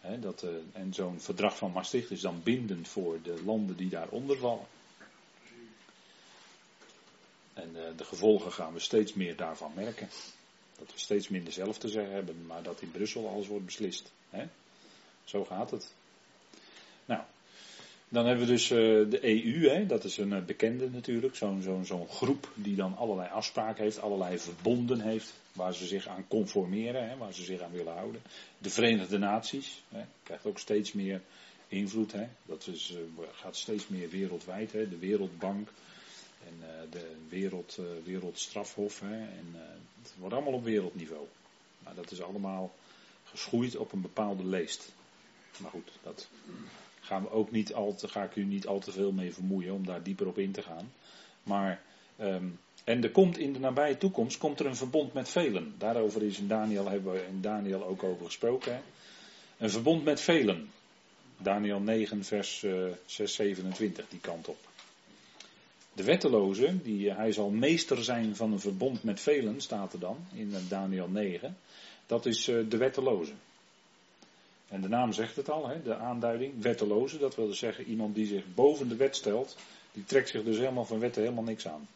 Hè, 0.00 0.18
dat, 0.18 0.42
uh, 0.42 0.50
en 0.72 0.94
zo'n 0.94 1.20
verdrag 1.20 1.56
van 1.56 1.72
Maastricht 1.72 2.10
is 2.10 2.20
dan 2.20 2.40
bindend 2.42 2.88
voor 2.88 3.18
de 3.22 3.42
landen 3.44 3.76
die 3.76 3.88
daaronder 3.88 4.38
vallen. 4.38 4.66
En 7.54 7.70
uh, 7.76 7.82
de 7.96 8.04
gevolgen 8.04 8.52
gaan 8.52 8.72
we 8.72 8.80
steeds 8.80 9.14
meer 9.14 9.36
daarvan 9.36 9.72
merken. 9.74 10.08
Dat 10.78 10.92
we 10.92 10.98
steeds 10.98 11.28
minder 11.28 11.52
zelf 11.52 11.78
te 11.78 11.88
zeggen 11.88 12.14
hebben, 12.14 12.46
maar 12.46 12.62
dat 12.62 12.80
in 12.80 12.90
Brussel 12.90 13.28
alles 13.28 13.46
wordt 13.46 13.64
beslist. 13.64 14.12
Hè? 14.30 14.46
Zo 15.24 15.44
gaat 15.44 15.70
het. 15.70 15.92
Nou, 17.04 17.22
dan 18.08 18.26
hebben 18.26 18.46
we 18.46 18.52
dus 18.52 18.70
uh, 18.70 18.78
de 19.10 19.18
EU, 19.22 19.68
hè? 19.68 19.86
dat 19.86 20.04
is 20.04 20.16
een 20.16 20.32
uh, 20.32 20.44
bekende 20.44 20.90
natuurlijk. 20.90 21.34
Zo'n 21.36 21.62
zo'n 21.62 21.84
zo'n 21.84 22.08
groep 22.08 22.50
die 22.54 22.76
dan 22.76 22.96
allerlei 22.96 23.28
afspraken 23.28 23.82
heeft, 23.82 24.00
allerlei 24.00 24.38
verbonden 24.38 25.00
heeft, 25.00 25.32
waar 25.52 25.74
ze 25.74 25.86
zich 25.86 26.06
aan 26.06 26.24
conformeren, 26.28 27.08
hè? 27.08 27.16
waar 27.16 27.34
ze 27.34 27.44
zich 27.44 27.60
aan 27.60 27.72
willen 27.72 27.94
houden. 27.94 28.22
De 28.58 28.70
Verenigde 28.70 29.18
Naties 29.18 29.82
hè? 29.88 30.04
krijgt 30.22 30.46
ook 30.46 30.58
steeds 30.58 30.92
meer 30.92 31.20
invloed. 31.68 32.12
Hè? 32.12 32.26
Dat 32.46 32.66
is, 32.66 32.94
gaat 33.32 33.56
steeds 33.56 33.88
meer 33.88 34.10
wereldwijd. 34.10 34.72
Hè? 34.72 34.88
De 34.88 34.98
Wereldbank, 34.98 35.68
en 36.46 36.54
uh, 36.60 36.90
de 36.90 37.14
wereld, 37.28 37.76
uh, 37.80 37.86
wereldstrafhof. 38.04 39.00
Hè, 39.00 39.16
en 39.16 39.52
uh, 39.54 39.60
het 40.02 40.12
wordt 40.18 40.34
allemaal 40.34 40.52
op 40.52 40.64
wereldniveau. 40.64 41.26
Maar 41.78 41.94
dat 41.94 42.10
is 42.10 42.22
allemaal 42.22 42.74
geschoeid 43.24 43.76
op 43.76 43.92
een 43.92 44.00
bepaalde 44.00 44.44
leest. 44.44 44.92
Maar 45.56 45.70
goed, 45.70 45.90
dat 46.02 46.28
gaan 47.00 47.22
we 47.22 47.30
ook 47.30 47.50
niet 47.50 47.74
al 47.74 47.94
te, 47.94 48.08
ga 48.08 48.22
ik 48.22 48.36
u 48.36 48.44
niet 48.44 48.66
al 48.66 48.78
te 48.78 48.92
veel 48.92 49.12
mee 49.12 49.34
vermoeien 49.34 49.74
om 49.74 49.86
daar 49.86 50.02
dieper 50.02 50.26
op 50.26 50.38
in 50.38 50.52
te 50.52 50.62
gaan. 50.62 50.92
Maar 51.42 51.82
um, 52.20 52.58
En 52.84 53.02
er 53.02 53.10
komt 53.10 53.38
in 53.38 53.52
de 53.52 53.58
nabije 53.58 53.98
toekomst 53.98 54.38
komt 54.38 54.60
er 54.60 54.66
een 54.66 54.76
verbond 54.76 55.12
met 55.12 55.28
velen. 55.28 55.74
Daarover 55.78 56.22
is 56.22 56.38
in 56.38 56.48
Daniel, 56.48 56.88
hebben 56.88 57.12
we 57.12 57.26
in 57.26 57.40
Daniel 57.40 57.84
ook 57.84 58.02
over 58.02 58.26
gesproken. 58.26 58.82
Een 59.58 59.70
verbond 59.70 60.04
met 60.04 60.20
velen. 60.20 60.70
Daniel 61.38 61.80
9, 61.80 62.24
vers 62.24 62.62
uh, 62.62 62.86
6, 63.06 63.34
27, 63.34 64.08
die 64.08 64.20
kant 64.20 64.48
op. 64.48 64.58
De 65.94 66.04
wetteloze, 66.04 66.82
die, 66.82 67.12
hij 67.12 67.32
zal 67.32 67.50
meester 67.50 68.04
zijn 68.04 68.36
van 68.36 68.52
een 68.52 68.60
verbond 68.60 69.02
met 69.02 69.20
velen, 69.20 69.60
staat 69.60 69.92
er 69.92 69.98
dan 69.98 70.16
in 70.32 70.54
Daniel 70.68 71.08
9. 71.08 71.56
Dat 72.06 72.26
is 72.26 72.48
uh, 72.48 72.70
de 72.70 72.76
wetteloze. 72.76 73.32
En 74.68 74.80
de 74.80 74.88
naam 74.88 75.12
zegt 75.12 75.36
het 75.36 75.50
al, 75.50 75.70
de 75.84 75.96
aanduiding, 75.96 76.62
wetteloze. 76.62 77.18
Dat 77.18 77.36
wil 77.36 77.46
dus 77.46 77.58
zeggen 77.58 77.84
iemand 77.84 78.14
die 78.14 78.26
zich 78.26 78.44
boven 78.54 78.88
de 78.88 78.96
wet 78.96 79.16
stelt. 79.16 79.56
Die 79.92 80.04
trekt 80.04 80.28
zich 80.28 80.44
dus 80.44 80.58
helemaal 80.58 80.84
van 80.84 80.98
wetten 80.98 81.22
helemaal 81.22 81.44
niks 81.44 81.68
aan. 81.68 81.88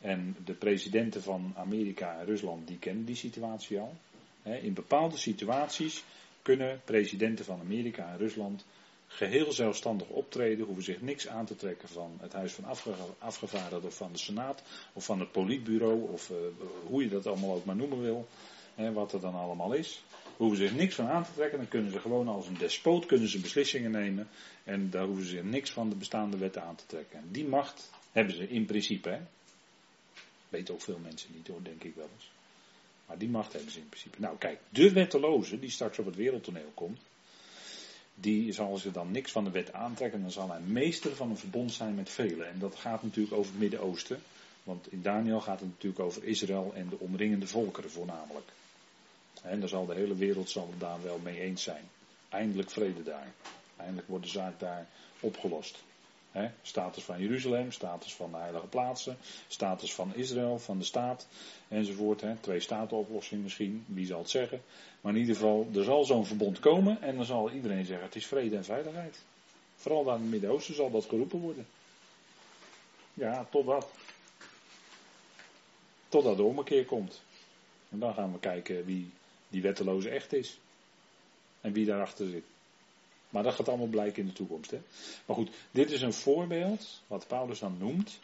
En 0.00 0.36
de 0.44 0.54
presidenten 0.54 1.22
van 1.22 1.52
Amerika 1.56 2.18
en 2.18 2.24
Rusland, 2.24 2.68
die 2.68 2.78
kennen 2.78 3.04
die 3.04 3.16
situatie 3.16 3.78
al. 3.78 3.94
In 4.42 4.72
bepaalde 4.72 5.16
situaties 5.16 6.04
kunnen 6.42 6.80
presidenten 6.84 7.44
van 7.44 7.60
Amerika 7.60 8.10
en 8.10 8.18
Rusland 8.18 8.64
geheel 9.16 9.52
zelfstandig 9.52 10.08
optreden, 10.08 10.66
hoeven 10.66 10.84
zich 10.84 11.00
niks 11.00 11.28
aan 11.28 11.46
te 11.46 11.56
trekken 11.56 11.88
van 11.88 12.18
het 12.20 12.32
Huis 12.32 12.52
van 12.52 12.64
Afgevaardigden 13.18 13.88
of 13.88 13.96
van 13.96 14.12
de 14.12 14.18
Senaat 14.18 14.62
of 14.92 15.04
van 15.04 15.20
het 15.20 15.32
Politbureau 15.32 16.12
of 16.12 16.30
uh, 16.30 16.36
hoe 16.86 17.02
je 17.02 17.08
dat 17.08 17.26
allemaal 17.26 17.54
ook 17.54 17.64
maar 17.64 17.76
noemen 17.76 18.00
wil, 18.00 18.28
hè, 18.74 18.92
wat 18.92 19.12
er 19.12 19.20
dan 19.20 19.34
allemaal 19.34 19.72
is. 19.72 20.02
Hoeven 20.36 20.58
zich 20.58 20.74
niks 20.74 20.94
van 20.94 21.06
aan 21.08 21.24
te 21.24 21.32
trekken, 21.34 21.58
dan 21.58 21.68
kunnen 21.68 21.92
ze 21.92 22.00
gewoon 22.00 22.28
als 22.28 22.46
een 22.46 22.58
despoot 22.58 23.06
kunnen 23.06 23.28
ze 23.28 23.40
beslissingen 23.40 23.90
nemen 23.90 24.28
en 24.64 24.90
daar 24.90 25.04
hoeven 25.04 25.24
ze 25.24 25.30
zich 25.30 25.42
niks 25.42 25.70
van 25.70 25.88
de 25.88 25.96
bestaande 25.96 26.36
wetten 26.36 26.62
aan 26.62 26.76
te 26.76 26.86
trekken. 26.86 27.18
En 27.18 27.28
die 27.30 27.44
macht 27.44 27.90
hebben 28.12 28.34
ze 28.34 28.48
in 28.48 28.64
principe. 28.64 29.08
Hè. 29.08 29.20
Weten 30.48 30.74
ook 30.74 30.80
veel 30.80 30.98
mensen 30.98 31.30
niet 31.34 31.48
hoor, 31.48 31.62
denk 31.62 31.84
ik 31.84 31.94
wel 31.94 32.08
eens. 32.14 32.30
Maar 33.06 33.18
die 33.18 33.28
macht 33.28 33.52
hebben 33.52 33.72
ze 33.72 33.78
in 33.78 33.88
principe. 33.88 34.20
Nou 34.20 34.38
kijk, 34.38 34.60
de 34.68 34.92
wetteloze 34.92 35.58
die 35.58 35.70
straks 35.70 35.98
op 35.98 36.06
het 36.06 36.16
wereldtoneel 36.16 36.70
komt, 36.74 37.00
die 38.14 38.52
zal 38.52 38.76
zich 38.78 38.92
dan 38.92 39.10
niks 39.10 39.32
van 39.32 39.44
de 39.44 39.50
wet 39.50 39.72
aantrekken. 39.72 40.20
Dan 40.20 40.30
zal 40.30 40.50
hij 40.50 40.60
meester 40.60 41.16
van 41.16 41.30
een 41.30 41.36
verbond 41.36 41.72
zijn 41.72 41.94
met 41.94 42.10
velen. 42.10 42.48
En 42.48 42.58
dat 42.58 42.74
gaat 42.74 43.02
natuurlijk 43.02 43.34
over 43.34 43.50
het 43.50 43.60
Midden-Oosten. 43.60 44.22
Want 44.62 44.92
in 44.92 45.02
Daniel 45.02 45.40
gaat 45.40 45.60
het 45.60 45.68
natuurlijk 45.68 46.02
over 46.02 46.24
Israël 46.24 46.72
en 46.74 46.88
de 46.88 46.98
omringende 46.98 47.46
volkeren 47.46 47.90
voornamelijk. 47.90 48.50
En 49.42 49.60
daar 49.60 49.68
zal 49.68 49.86
de 49.86 49.94
hele 49.94 50.14
wereld 50.14 50.50
zal 50.50 50.74
daar 50.78 51.02
wel 51.02 51.18
mee 51.18 51.40
eens 51.40 51.62
zijn. 51.62 51.84
Eindelijk 52.28 52.70
vrede 52.70 53.02
daar. 53.02 53.32
Eindelijk 53.76 54.08
wordt 54.08 54.24
de 54.24 54.30
zaak 54.30 54.60
daar 54.60 54.86
opgelost. 55.20 55.82
Status 56.62 57.04
van 57.04 57.20
Jeruzalem, 57.20 57.72
status 57.72 58.14
van 58.14 58.30
de 58.30 58.36
heilige 58.36 58.66
plaatsen, 58.66 59.16
status 59.48 59.94
van 59.94 60.14
Israël, 60.14 60.58
van 60.58 60.78
de 60.78 60.84
staat 60.84 61.26
enzovoort. 61.68 62.20
He, 62.20 62.34
twee 62.40 62.60
statenoplossing 62.60 63.42
misschien, 63.42 63.84
wie 63.86 64.06
zal 64.06 64.18
het 64.18 64.30
zeggen. 64.30 64.62
Maar 65.00 65.12
in 65.14 65.20
ieder 65.20 65.34
geval, 65.34 65.68
er 65.74 65.84
zal 65.84 66.04
zo'n 66.04 66.26
verbond 66.26 66.60
komen 66.60 67.02
en 67.02 67.16
dan 67.16 67.24
zal 67.24 67.50
iedereen 67.50 67.84
zeggen 67.84 68.06
het 68.06 68.16
is 68.16 68.26
vrede 68.26 68.56
en 68.56 68.64
veiligheid. 68.64 69.22
Vooral 69.76 70.04
daar 70.04 70.16
in 70.16 70.22
het 70.22 70.30
Midden-Oosten 70.30 70.74
zal 70.74 70.90
dat 70.90 71.04
geroepen 71.04 71.38
worden. 71.38 71.66
Ja, 73.14 73.46
totdat. 73.50 73.88
Totdat 76.08 76.36
de 76.36 76.42
ommekeer 76.42 76.84
komt. 76.84 77.22
En 77.88 77.98
dan 77.98 78.14
gaan 78.14 78.32
we 78.32 78.38
kijken 78.38 78.84
wie 78.84 79.10
die 79.48 79.62
wetteloze 79.62 80.08
echt 80.08 80.32
is. 80.32 80.58
En 81.60 81.72
wie 81.72 81.86
daarachter 81.86 82.28
zit. 82.28 82.44
Maar 83.32 83.42
dat 83.42 83.54
gaat 83.54 83.68
allemaal 83.68 83.86
blijken 83.86 84.22
in 84.22 84.28
de 84.28 84.34
toekomst. 84.34 84.70
Hè? 84.70 84.80
Maar 85.26 85.36
goed, 85.36 85.50
dit 85.70 85.90
is 85.90 86.02
een 86.02 86.12
voorbeeld, 86.12 87.02
wat 87.06 87.26
Paulus 87.26 87.58
dan 87.58 87.76
noemt, 87.78 88.18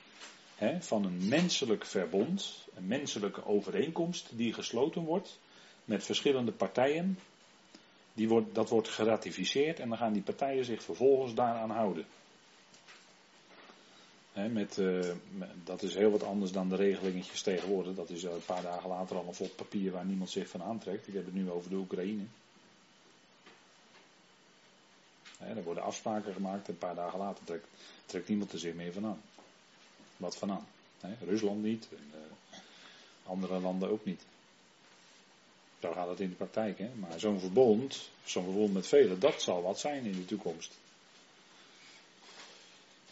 hè, 0.55 0.83
van 0.83 1.05
een 1.05 1.29
menselijk 1.29 1.85
verbond, 1.85 2.67
een 2.75 2.87
menselijke 2.87 3.45
overeenkomst 3.45 4.29
die 4.33 4.53
gesloten 4.53 5.03
wordt 5.03 5.39
met 5.85 6.05
verschillende 6.05 6.53
partijen. 6.53 7.19
Die 8.15 8.29
wordt, 8.29 8.55
dat 8.55 8.69
wordt 8.69 8.89
geratificeerd 8.89 9.81
en 9.81 9.89
dan 9.89 9.99
gaan 9.99 10.13
die 10.13 10.23
partijen 10.23 10.65
zich 10.65 10.83
vervolgens 10.83 11.35
daaraan 11.35 11.71
houden. 11.71 12.07
met, 14.33 14.77
uh, 14.77 15.01
dat 15.65 15.83
is 15.83 15.95
heel 15.95 16.11
wat 16.11 16.23
anders 16.23 16.53
dan 16.53 16.69
de 16.69 16.77
regelingetjes 16.77 17.43
tegenwoordig. 17.43 17.95
Dat 17.95 18.11
is 18.11 18.23
een 18.23 18.45
paar 18.47 18.63
dagen 18.63 18.89
later 18.89 19.17
al 19.17 19.27
een 19.27 19.35
vlot 19.35 19.57
papier 19.57 19.93
waar 19.93 20.07
niemand 20.07 20.31
zich 20.31 20.49
van 20.49 20.63
aantrekt. 20.63 21.09
Ik 21.09 21.15
heb 21.15 21.25
het 21.25 21.35
nu 21.35 21.51
over 21.51 21.71
de 21.71 21.77
Oekraïne. 21.77 22.25
Er 25.39 25.63
worden 25.63 25.83
afspraken 25.83 26.33
gemaakt 26.33 26.67
en 26.67 26.73
een 26.73 26.79
paar 26.79 26.95
dagen 26.95 27.19
later 27.19 27.61
trekt, 28.07 28.29
niemand 28.29 28.53
er 28.53 28.59
zich 28.59 28.75
meer 28.75 28.93
van 28.93 29.07
aan. 29.07 29.23
Wat 30.17 30.37
van 30.37 30.51
aan? 30.51 30.67
Rusland 31.21 31.63
niet, 31.63 31.89
en, 31.91 32.11
uh, 32.15 32.59
andere 33.27 33.59
landen 33.61 33.91
ook 33.91 34.05
niet. 34.05 34.23
Zo 35.81 35.93
gaat 35.93 36.09
het 36.09 36.21
in 36.21 36.29
de 36.29 36.35
praktijk. 36.35 36.79
Maar 36.95 37.21
zo'n 37.21 37.41
verbond, 37.41 38.11
zo'n 38.25 38.45
verbond 38.45 38.73
met 38.73 38.87
velen, 38.87 39.21
dat 39.21 39.43
zal 39.43 39.63
wat 39.63 39.79
zijn 39.79 40.05
in 40.05 40.13
de 40.13 40.25
toekomst. 40.25 40.79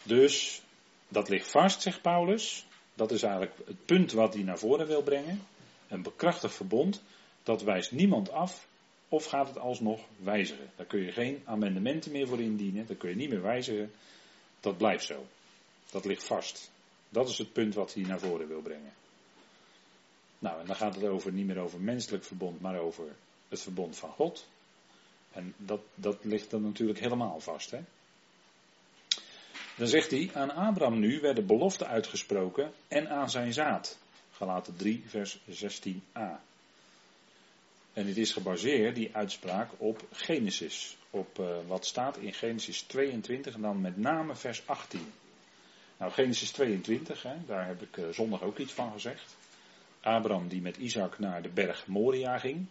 Dus 0.03 0.61
dat 1.07 1.29
ligt 1.29 1.51
vast, 1.51 1.81
zegt 1.81 2.01
Paulus. 2.01 2.65
Dat 2.93 3.11
is 3.11 3.23
eigenlijk 3.23 3.55
het 3.65 3.85
punt 3.85 4.11
wat 4.11 4.33
hij 4.33 4.43
naar 4.43 4.57
voren 4.57 4.87
wil 4.87 5.01
brengen. 5.03 5.47
Een 5.87 6.01
bekrachtigd 6.01 6.55
verbond, 6.55 7.01
dat 7.43 7.61
wijst 7.61 7.91
niemand 7.91 8.31
af 8.31 8.67
of 9.09 9.25
gaat 9.25 9.47
het 9.47 9.57
alsnog 9.57 10.01
wijzigen? 10.17 10.69
Daar 10.75 10.85
kun 10.85 11.01
je 11.01 11.11
geen 11.11 11.41
amendementen 11.45 12.11
meer 12.11 12.27
voor 12.27 12.41
indienen. 12.41 12.85
Daar 12.85 12.95
kun 12.95 13.09
je 13.09 13.15
niet 13.15 13.29
meer 13.29 13.41
wijzigen. 13.41 13.91
Dat 14.59 14.77
blijft 14.77 15.05
zo. 15.05 15.25
Dat 15.91 16.05
ligt 16.05 16.23
vast. 16.23 16.71
Dat 17.09 17.29
is 17.29 17.37
het 17.37 17.53
punt 17.53 17.73
wat 17.73 17.93
hij 17.93 18.03
naar 18.03 18.19
voren 18.19 18.47
wil 18.47 18.61
brengen. 18.61 18.93
Nou, 20.39 20.59
en 20.59 20.65
dan 20.65 20.75
gaat 20.75 20.95
het 20.95 21.03
over, 21.03 21.31
niet 21.31 21.45
meer 21.45 21.59
over 21.59 21.79
menselijk 21.79 22.23
verbond, 22.23 22.61
maar 22.61 22.79
over 22.79 23.05
het 23.49 23.61
verbond 23.61 23.97
van 23.97 24.09
God. 24.09 24.47
En 25.31 25.53
dat, 25.57 25.81
dat 25.95 26.17
ligt 26.21 26.49
dan 26.49 26.61
natuurlijk 26.61 26.99
helemaal 26.99 27.39
vast. 27.39 27.71
Hè? 27.71 27.79
Dan 29.77 29.87
zegt 29.87 30.11
hij, 30.11 30.29
aan 30.33 30.51
Abraham 30.51 30.99
nu 30.99 31.19
werden 31.19 31.45
beloften 31.45 31.87
uitgesproken 31.87 32.73
en 32.87 33.09
aan 33.09 33.29
zijn 33.29 33.53
zaad. 33.53 33.97
Galaten 34.31 34.75
3, 34.75 35.03
vers 35.07 35.39
16a. 35.49 36.39
En 37.97 38.05
dit 38.05 38.17
is 38.17 38.31
gebaseerd, 38.31 38.95
die 38.95 39.09
uitspraak, 39.15 39.71
op 39.77 40.05
Genesis. 40.11 40.97
Op 41.09 41.39
uh, 41.39 41.47
wat 41.67 41.85
staat 41.85 42.17
in 42.17 42.33
Genesis 42.33 42.81
22 42.81 43.55
en 43.55 43.61
dan 43.61 43.81
met 43.81 43.97
name 43.97 44.35
vers 44.35 44.63
18. 44.65 45.13
Nou, 45.97 46.11
Genesis 46.11 46.51
22, 46.51 47.23
hè, 47.23 47.35
daar 47.45 47.67
heb 47.67 47.81
ik 47.81 47.97
uh, 47.97 48.09
zondag 48.09 48.41
ook 48.41 48.57
iets 48.57 48.73
van 48.73 48.91
gezegd. 48.91 49.35
Abraham 50.01 50.47
die 50.47 50.61
met 50.61 50.77
Isaac 50.77 51.19
naar 51.19 51.41
de 51.41 51.49
berg 51.49 51.87
Moria 51.87 52.37
ging. 52.37 52.65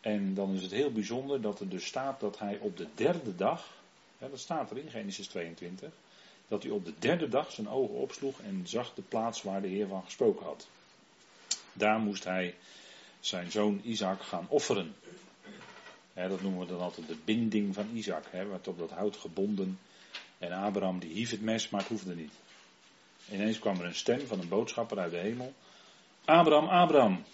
En 0.00 0.34
dan 0.34 0.54
is 0.54 0.62
het 0.62 0.70
heel 0.70 0.92
bijzonder 0.92 1.40
dat 1.40 1.60
er 1.60 1.68
dus 1.68 1.86
staat 1.86 2.20
dat 2.20 2.38
hij 2.38 2.58
op 2.58 2.76
de 2.76 2.86
derde 2.94 3.36
dag, 3.36 3.68
dat 4.18 4.38
staat 4.38 4.70
er 4.70 4.78
in 4.78 4.90
Genesis 4.90 5.26
22, 5.26 5.90
dat 6.48 6.62
hij 6.62 6.72
op 6.72 6.84
de 6.84 6.94
derde 6.98 7.28
dag 7.28 7.52
zijn 7.52 7.68
ogen 7.68 7.94
opsloeg 7.94 8.40
en 8.40 8.62
zag 8.64 8.94
de 8.94 9.02
plaats 9.02 9.42
waar 9.42 9.62
de 9.62 9.68
Heer 9.68 9.88
van 9.88 10.04
gesproken 10.04 10.46
had. 10.46 10.68
Daar 11.72 11.98
moest 11.98 12.24
hij 12.24 12.54
zijn 13.26 13.50
zoon 13.50 13.80
Isaac 13.84 14.22
gaan 14.22 14.46
offeren. 14.48 14.94
dat 16.14 16.42
noemen 16.42 16.60
we 16.60 16.66
dan 16.66 16.80
altijd 16.80 17.08
de 17.08 17.16
binding 17.24 17.74
van 17.74 17.88
Isaac. 17.94 18.24
He, 18.30 18.46
werd 18.46 18.68
op 18.68 18.78
dat 18.78 18.90
hout 18.90 19.16
gebonden. 19.16 19.78
En 20.38 20.52
Abraham 20.52 20.98
die 20.98 21.12
hief 21.12 21.30
het 21.30 21.42
mes, 21.42 21.68
maar 21.68 21.80
het 21.80 21.88
hoefde 21.88 22.14
niet. 22.14 22.32
Ineens 23.30 23.58
kwam 23.58 23.78
er 23.78 23.84
een 23.84 23.94
stem 23.94 24.26
van 24.26 24.40
een 24.40 24.48
boodschapper 24.48 24.98
uit 24.98 25.10
de 25.10 25.16
hemel. 25.16 25.54
Abraham, 26.24 26.68
Abraham. 26.68 27.24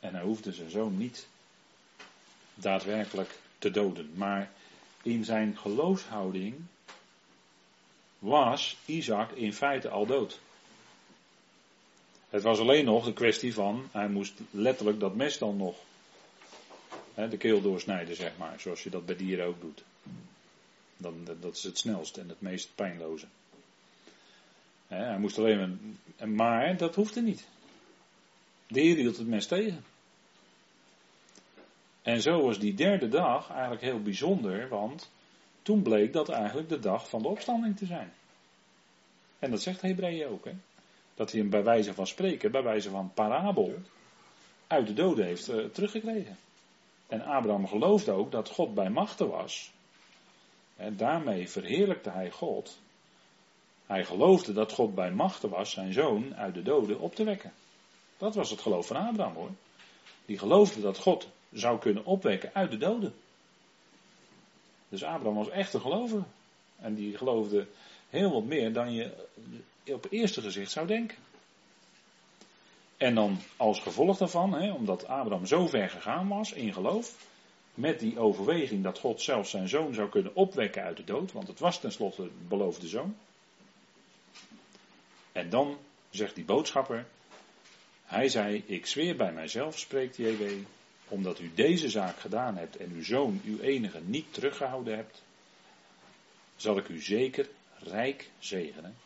En 0.00 0.14
hij 0.14 0.22
hoefde 0.22 0.52
zijn 0.52 0.70
zoon 0.70 0.96
niet 0.96 1.28
daadwerkelijk 2.54 3.38
te 3.58 3.70
doden. 3.70 4.10
Maar 4.14 4.50
in 5.02 5.24
zijn 5.24 5.58
geloofshouding 5.58 6.54
was 8.18 8.76
Isaac 8.84 9.30
in 9.30 9.52
feite 9.52 9.88
al 9.88 10.06
dood. 10.06 10.40
Het 12.36 12.44
was 12.44 12.58
alleen 12.58 12.84
nog 12.84 13.04
de 13.04 13.12
kwestie 13.12 13.54
van, 13.54 13.88
hij 13.92 14.08
moest 14.08 14.40
letterlijk 14.50 15.00
dat 15.00 15.14
mes 15.14 15.38
dan 15.38 15.56
nog 15.56 15.76
hè, 17.14 17.28
de 17.28 17.36
keel 17.36 17.60
doorsnijden, 17.60 18.16
zeg 18.16 18.36
maar, 18.36 18.60
zoals 18.60 18.82
je 18.82 18.90
dat 18.90 19.06
bij 19.06 19.16
dieren 19.16 19.46
ook 19.46 19.60
doet. 19.60 19.84
Dan, 20.96 21.14
dat 21.40 21.56
is 21.56 21.62
het 21.62 21.78
snelst 21.78 22.16
en 22.16 22.28
het 22.28 22.40
meest 22.40 22.70
pijnloze. 22.74 23.26
Hè, 24.86 24.96
hij 24.96 25.18
moest 25.18 25.38
alleen 25.38 25.58
maar, 26.18 26.28
maar 26.28 26.76
dat 26.76 26.94
hoefde 26.94 27.22
niet. 27.22 27.48
De 28.66 28.80
Heer 28.80 28.96
hield 28.96 29.16
het 29.16 29.26
mes 29.26 29.46
tegen. 29.46 29.84
En 32.02 32.22
zo 32.22 32.42
was 32.42 32.58
die 32.58 32.74
derde 32.74 33.08
dag 33.08 33.50
eigenlijk 33.50 33.82
heel 33.82 34.02
bijzonder, 34.02 34.68
want 34.68 35.10
toen 35.62 35.82
bleek 35.82 36.12
dat 36.12 36.28
eigenlijk 36.28 36.68
de 36.68 36.78
dag 36.78 37.08
van 37.08 37.22
de 37.22 37.28
opstanding 37.28 37.76
te 37.76 37.86
zijn. 37.86 38.12
En 39.38 39.50
dat 39.50 39.62
zegt 39.62 39.80
Hebreeën 39.80 40.28
ook, 40.28 40.44
hè 40.44 40.52
dat 41.16 41.30
hij 41.30 41.40
hem 41.40 41.50
bij 41.50 41.64
wijze 41.64 41.94
van 41.94 42.06
spreken, 42.06 42.50
bij 42.50 42.62
wijze 42.62 42.90
van 42.90 43.10
parabel, 43.14 43.74
uit 44.66 44.86
de 44.86 44.92
doden 44.92 45.24
heeft 45.24 45.50
uh, 45.50 45.64
teruggekregen. 45.64 46.36
En 47.06 47.22
Abraham 47.22 47.66
geloofde 47.66 48.12
ook 48.12 48.32
dat 48.32 48.48
God 48.48 48.74
bij 48.74 48.90
machten 48.90 49.28
was. 49.28 49.72
En 50.76 50.96
daarmee 50.96 51.50
verheerlijkte 51.50 52.10
hij 52.10 52.30
God. 52.30 52.78
Hij 53.86 54.04
geloofde 54.04 54.52
dat 54.52 54.72
God 54.72 54.94
bij 54.94 55.10
machten 55.10 55.48
was 55.48 55.70
zijn 55.70 55.92
zoon 55.92 56.36
uit 56.36 56.54
de 56.54 56.62
doden 56.62 57.00
op 57.00 57.14
te 57.14 57.24
wekken. 57.24 57.52
Dat 58.18 58.34
was 58.34 58.50
het 58.50 58.60
geloof 58.60 58.86
van 58.86 58.96
Abraham 58.96 59.34
hoor. 59.34 59.50
Die 60.24 60.38
geloofde 60.38 60.80
dat 60.80 60.98
God 60.98 61.28
zou 61.52 61.78
kunnen 61.78 62.04
opwekken 62.04 62.50
uit 62.54 62.70
de 62.70 62.76
doden. 62.76 63.14
Dus 64.88 65.02
Abraham 65.02 65.34
was 65.34 65.50
echt 65.50 65.74
een 65.74 65.80
gelovige. 65.80 66.24
En 66.76 66.94
die 66.94 67.16
geloofde 67.16 67.66
heel 68.10 68.32
wat 68.32 68.44
meer 68.44 68.72
dan 68.72 68.92
je 68.92 69.26
op 69.92 70.06
eerste 70.10 70.42
gezicht 70.42 70.70
zou 70.70 70.86
denken. 70.86 71.16
En 72.96 73.14
dan 73.14 73.38
als 73.56 73.80
gevolg 73.80 74.18
daarvan, 74.18 74.52
hè, 74.52 74.72
omdat 74.72 75.06
Abraham 75.06 75.46
zo 75.46 75.66
ver 75.66 75.90
gegaan 75.90 76.28
was 76.28 76.52
in 76.52 76.72
geloof, 76.72 77.26
met 77.74 78.00
die 78.00 78.18
overweging 78.18 78.82
dat 78.82 78.98
God 78.98 79.20
zelfs 79.20 79.50
zijn 79.50 79.68
zoon 79.68 79.94
zou 79.94 80.08
kunnen 80.08 80.34
opwekken 80.34 80.82
uit 80.82 80.96
de 80.96 81.04
dood, 81.04 81.32
want 81.32 81.48
het 81.48 81.58
was 81.58 81.80
tenslotte 81.80 82.22
de 82.22 82.30
beloofde 82.48 82.88
zoon. 82.88 83.16
En 85.32 85.50
dan 85.50 85.78
zegt 86.10 86.34
die 86.34 86.44
boodschapper, 86.44 87.06
hij 88.04 88.28
zei, 88.28 88.64
ik 88.66 88.86
zweer 88.86 89.16
bij 89.16 89.32
mijzelf, 89.32 89.78
spreekt 89.78 90.16
JW, 90.16 90.42
omdat 91.08 91.38
u 91.38 91.50
deze 91.54 91.88
zaak 91.88 92.18
gedaan 92.18 92.56
hebt 92.56 92.76
en 92.76 92.92
uw 92.94 93.04
zoon, 93.04 93.40
uw 93.44 93.60
enige, 93.60 94.00
niet 94.00 94.34
teruggehouden 94.34 94.96
hebt, 94.96 95.22
zal 96.56 96.78
ik 96.78 96.88
u 96.88 97.02
zeker 97.02 97.48
rijk 97.78 98.30
zegenen 98.38 98.96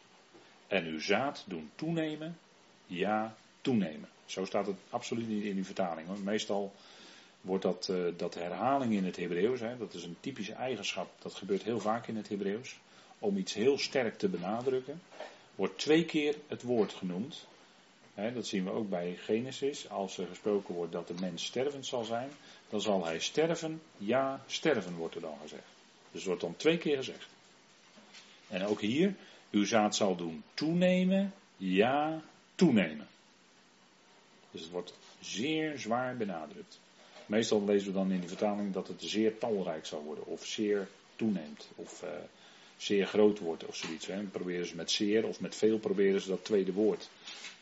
en 0.71 0.85
uw 0.85 1.01
zaad 1.01 1.45
doen 1.47 1.71
toenemen, 1.75 2.39
ja, 2.87 3.35
toenemen. 3.61 4.09
Zo 4.25 4.45
staat 4.45 4.67
het 4.67 4.77
absoluut 4.91 5.29
niet 5.29 5.45
in 5.45 5.57
uw 5.57 5.65
vertaling. 5.65 6.09
Hoor. 6.09 6.19
Meestal 6.19 6.73
wordt 7.41 7.63
dat, 7.63 7.89
uh, 7.91 8.13
dat 8.17 8.35
herhaling 8.35 8.93
in 8.93 9.05
het 9.05 9.17
Hebreeuws, 9.17 9.61
dat 9.79 9.95
is 9.95 10.05
een 10.05 10.17
typische 10.21 10.53
eigenschap, 10.53 11.11
dat 11.19 11.35
gebeurt 11.35 11.63
heel 11.63 11.81
vaak 11.81 12.07
in 12.07 12.17
het 12.17 12.29
Hebreeuws, 12.29 12.79
om 13.19 13.37
iets 13.37 13.55
heel 13.55 13.79
sterk 13.79 14.19
te 14.19 14.29
benadrukken, 14.29 15.03
wordt 15.55 15.79
twee 15.79 16.05
keer 16.05 16.37
het 16.47 16.63
woord 16.63 16.93
genoemd. 16.93 17.47
dat 18.15 18.47
zien 18.47 18.65
we 18.65 18.71
ook 18.71 18.89
bij 18.89 19.17
Genesis. 19.17 19.89
Als 19.89 20.19
er 20.19 20.27
gesproken 20.27 20.75
wordt 20.75 20.93
dat 20.93 21.09
de 21.09 21.15
mens 21.21 21.45
stervend 21.45 21.87
zal 21.87 22.05
zijn, 22.05 22.31
dan 22.69 22.81
zal 22.81 23.05
hij 23.05 23.21
sterven. 23.21 23.83
Ja, 23.97 24.45
sterven 24.47 24.95
wordt 24.95 25.15
er 25.15 25.21
dan 25.21 25.39
gezegd. 25.43 25.69
Dus 26.11 26.21
het 26.21 26.25
wordt 26.25 26.41
dan 26.41 26.57
twee 26.57 26.79
keer 26.79 26.97
gezegd. 26.97 27.29
En 28.49 28.65
ook 28.65 28.81
hier, 28.81 29.15
uw 29.51 29.65
zaad 29.65 29.97
zal 29.97 30.17
doen 30.17 30.43
toenemen. 30.55 31.33
Ja, 31.57 32.23
toenemen. 32.55 33.09
Dus 34.51 34.61
het 34.61 34.71
wordt 34.71 34.95
zeer 35.21 35.79
zwaar 35.79 36.17
benadrukt. 36.17 36.81
Meestal 37.27 37.65
lezen 37.65 37.87
we 37.87 37.93
dan 37.93 38.13
in 38.13 38.21
de 38.21 38.29
vertaling 38.29 38.73
dat 38.73 38.89
het 38.89 39.03
zeer 39.03 39.39
talrijk 39.39 39.87
zal 39.87 40.03
worden, 40.03 40.27
of 40.27 40.45
zeer 40.47 40.89
toeneemt, 41.17 41.69
of 41.75 42.03
uh, 42.03 42.09
zeer 42.77 43.07
groot 43.07 43.39
wordt, 43.39 43.67
of 43.67 43.77
zoiets. 43.77 44.07
Hè. 44.07 44.23
proberen 44.23 44.67
ze 44.67 44.77
met 44.77 44.91
zeer 44.91 45.27
of 45.27 45.41
met 45.41 45.55
veel 45.55 45.79
proberen 45.79 46.21
ze 46.21 46.29
dat 46.29 46.45
tweede 46.45 46.73
woord 46.73 47.11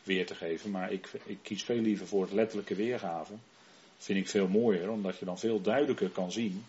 weer 0.03 0.25
te 0.25 0.35
geven. 0.35 0.71
Maar 0.71 0.91
ik, 0.91 1.09
ik 1.25 1.37
kies 1.41 1.63
veel 1.63 1.81
liever 1.81 2.07
voor 2.07 2.21
het 2.21 2.31
letterlijke 2.31 2.75
weergave. 2.75 3.33
Vind 3.97 4.19
ik 4.19 4.29
veel 4.29 4.47
mooier, 4.47 4.89
omdat 4.89 5.17
je 5.17 5.25
dan 5.25 5.39
veel 5.39 5.61
duidelijker 5.61 6.09
kan 6.09 6.31
zien 6.31 6.65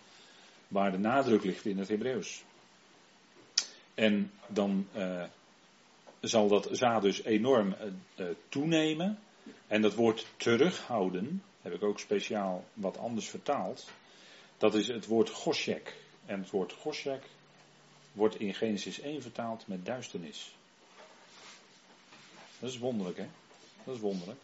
waar 0.69 0.93
de 0.93 0.99
nadruk 0.99 1.45
ligt 1.45 1.67
in 1.67 1.79
het 1.79 1.89
Hebreeuws. 1.89 2.43
En 4.01 4.31
dan 4.47 4.89
uh, 4.97 5.25
zal 6.21 6.49
dat 6.49 6.69
zaad 6.73 7.03
dus 7.03 7.23
enorm 7.23 7.75
uh, 8.17 8.27
toenemen. 8.49 9.19
En 9.67 9.83
dat 9.83 9.95
woord 9.95 10.27
terughouden, 10.37 11.43
heb 11.63 11.73
ik 11.73 11.83
ook 11.83 11.99
speciaal 11.99 12.65
wat 12.75 12.99
anders 12.99 13.29
vertaald. 13.29 13.91
Dat 14.59 14.75
is 14.75 14.89
het 14.89 15.07
woord 15.07 15.31
Goshek. 15.31 15.97
En 16.27 16.41
het 16.41 16.51
woord 16.51 16.73
Goshek 16.73 17.23
wordt 18.13 18.41
in 18.41 18.55
Genesis 18.55 19.01
1 19.01 19.23
vertaald 19.23 19.67
met 19.67 19.87
duisternis. 19.87 20.55
Dat 22.59 22.71
is 22.71 22.79
wonderlijk, 22.79 23.19
hè? 23.19 23.27
Dat 23.85 23.95
is 23.95 24.01
wonderlijk. 24.01 24.41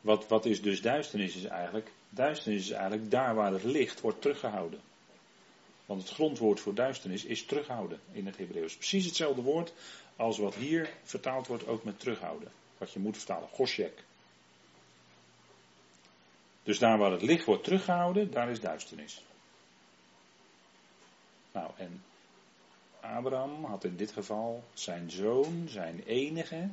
Wat, 0.00 0.28
wat 0.28 0.44
is 0.44 0.62
dus 0.62 0.82
duisternis 0.82 1.36
is 1.36 1.44
eigenlijk? 1.44 1.90
Duisternis 2.10 2.64
is 2.64 2.70
eigenlijk 2.70 3.10
daar 3.10 3.34
waar 3.34 3.52
het 3.52 3.64
licht 3.64 4.00
wordt 4.00 4.20
teruggehouden. 4.20 4.80
Want 5.88 6.02
het 6.02 6.10
grondwoord 6.10 6.60
voor 6.60 6.74
duisternis 6.74 7.24
is 7.24 7.44
terughouden 7.44 8.00
in 8.12 8.26
het 8.26 8.36
Hebreeuws. 8.36 8.76
Precies 8.76 9.04
hetzelfde 9.04 9.42
woord 9.42 9.72
als 10.16 10.38
wat 10.38 10.54
hier 10.54 10.90
vertaald 11.02 11.46
wordt 11.46 11.66
ook 11.66 11.84
met 11.84 12.00
terughouden. 12.00 12.52
Wat 12.78 12.92
je 12.92 12.98
moet 12.98 13.16
vertalen, 13.16 13.48
Goshek. 13.48 14.04
Dus 16.62 16.78
daar 16.78 16.98
waar 16.98 17.10
het 17.12 17.22
licht 17.22 17.44
wordt 17.44 17.64
teruggehouden, 17.64 18.30
daar 18.30 18.50
is 18.50 18.60
duisternis. 18.60 19.22
Nou, 21.52 21.70
en 21.76 22.02
Abraham 23.00 23.64
had 23.64 23.84
in 23.84 23.96
dit 23.96 24.12
geval 24.12 24.64
zijn 24.74 25.10
zoon, 25.10 25.68
zijn 25.68 26.02
enige, 26.06 26.68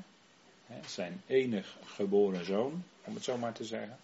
zijn 0.86 1.22
enig 1.28 1.78
geboren 1.84 2.46
zoon, 2.46 2.84
om 3.04 3.14
het 3.14 3.24
zo 3.24 3.38
maar 3.38 3.54
te 3.54 3.66
zeggen. 3.66 3.98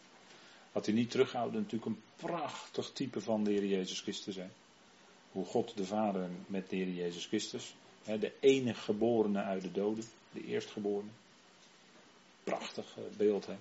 Had 0.72 0.86
hij 0.86 0.96
niet 0.96 1.12
teruggehouden, 1.12 1.62
natuurlijk 1.62 1.92
een 1.92 2.04
prachtig 2.16 2.92
type 2.92 3.22
van 3.22 3.44
de 3.44 3.52
Heer 3.52 3.66
Jezus 3.66 4.02
Christus. 4.02 4.36
Hè? 4.36 4.48
Hoe 5.32 5.46
God 5.46 5.78
de 5.78 5.86
Vader 5.86 6.30
met 6.48 6.70
de 6.70 6.76
Heer 6.76 6.90
Jezus 6.90 7.26
Christus, 7.26 7.76
de 8.04 8.32
enig 8.40 8.84
geborene 8.84 9.42
uit 9.42 9.62
de 9.62 9.72
doden, 9.72 10.04
de 10.32 10.46
eerstgeborene. 10.46 11.10
Prachtig 12.44 12.98
eh, 12.98 13.18
beeld, 13.18 13.46
hè 13.46 13.56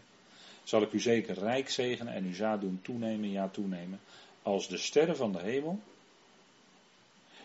zal 0.71 0.83
ik 0.83 0.93
u 0.93 1.01
zeker 1.01 1.35
rijk 1.35 1.71
zegenen 1.71 2.15
en 2.15 2.25
uw 2.25 2.35
zaad 2.35 2.61
doen 2.61 2.81
toenemen, 2.83 3.31
ja 3.31 3.49
toenemen, 3.49 4.01
als 4.43 4.69
de 4.69 4.79
sterren 4.79 5.17
van 5.17 5.33
de 5.33 5.41
hemel 5.41 5.81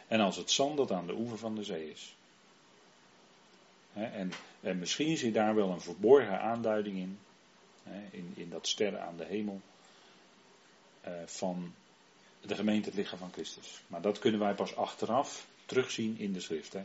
en 0.08 0.20
als 0.20 0.36
het 0.36 0.52
zand 0.52 0.78
dat 0.78 0.92
aan 0.92 1.08
de 1.08 1.14
oever 1.14 1.38
van 1.38 1.56
de 1.56 1.64
zee 1.64 1.92
is. 1.92 2.16
en, 3.94 4.32
en, 4.62 4.80
misschien 4.80 5.18
zit 5.18 5.34
daar 5.34 5.56
wel 5.56 5.70
een 5.70 5.82
verborgen 5.82 6.42
aanduiding 6.42 6.98
in, 6.98 7.20
in, 8.12 8.34
in 8.36 8.50
dat 8.50 8.68
sterren 8.68 9.02
aan 9.02 9.18
de 9.18 9.26
hemel, 9.26 9.62
eh, 11.02 11.14
van 11.26 11.74
de 12.48 12.56
gemeente 12.56 12.90
het 12.90 12.98
lichaam 12.98 13.20
van 13.20 13.32
Christus. 13.32 13.82
Maar 13.88 14.02
dat 14.02 14.20
kunnen 14.20 14.40
wij 14.40 14.56
pas 14.56 14.76
achteraf 14.76 15.48
terugzien 15.66 16.18
in 16.18 16.34
de 16.34 16.40
schrift. 16.40 16.74
Hè. 16.74 16.84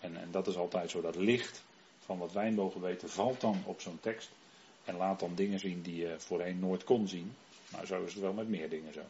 En, 0.00 0.16
en 0.16 0.30
dat 0.30 0.46
is 0.46 0.56
altijd 0.56 0.90
zo, 0.90 1.00
dat 1.00 1.16
licht 1.16 1.62
van 2.04 2.18
wat 2.18 2.32
wij 2.32 2.50
mogen 2.50 2.80
weten, 2.80 3.10
valt 3.10 3.40
dan 3.40 3.62
op 3.64 3.80
zo'n 3.80 4.00
tekst. 4.00 4.30
En 4.84 4.96
laat 4.96 5.20
dan 5.20 5.34
dingen 5.34 5.58
zien 5.58 5.82
die 5.82 5.96
je 5.96 6.14
voorheen 6.18 6.58
nooit 6.58 6.84
kon 6.84 7.08
zien. 7.08 7.34
Maar 7.72 7.86
zo 7.86 8.04
is 8.04 8.12
het 8.12 8.22
wel 8.22 8.32
met 8.32 8.48
meer 8.48 8.68
dingen 8.68 8.92
zo. 8.92 9.02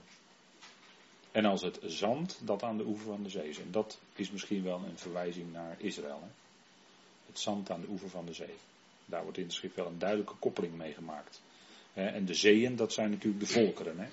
En 1.32 1.44
als 1.44 1.62
het 1.62 1.78
zand 1.82 2.38
dat 2.42 2.62
aan 2.62 2.76
de 2.76 2.84
oever 2.84 3.06
van 3.06 3.22
de 3.22 3.28
zee 3.28 3.48
is. 3.48 3.58
En 3.58 3.70
dat 3.70 3.98
is 4.14 4.30
misschien 4.30 4.62
wel 4.62 4.82
een 4.86 4.98
verwijzing 4.98 5.52
naar 5.52 5.76
Israël. 5.78 6.20
Hè? 6.22 6.28
Het 7.26 7.38
zand 7.38 7.70
aan 7.70 7.80
de 7.80 7.88
oever 7.88 8.08
van 8.08 8.26
de 8.26 8.32
zee. 8.32 8.54
Daar 9.04 9.22
wordt 9.22 9.38
in 9.38 9.46
de 9.46 9.52
schrift 9.52 9.74
wel 9.74 9.86
een 9.86 9.98
duidelijke 9.98 10.34
koppeling 10.34 10.74
mee 10.74 10.92
gemaakt. 10.92 11.40
En 11.94 12.24
de 12.24 12.34
zeeën, 12.34 12.76
dat 12.76 12.92
zijn 12.92 13.10
natuurlijk 13.10 13.40
de 13.40 13.52
volkeren. 13.52 13.98
Hè? 13.98 14.06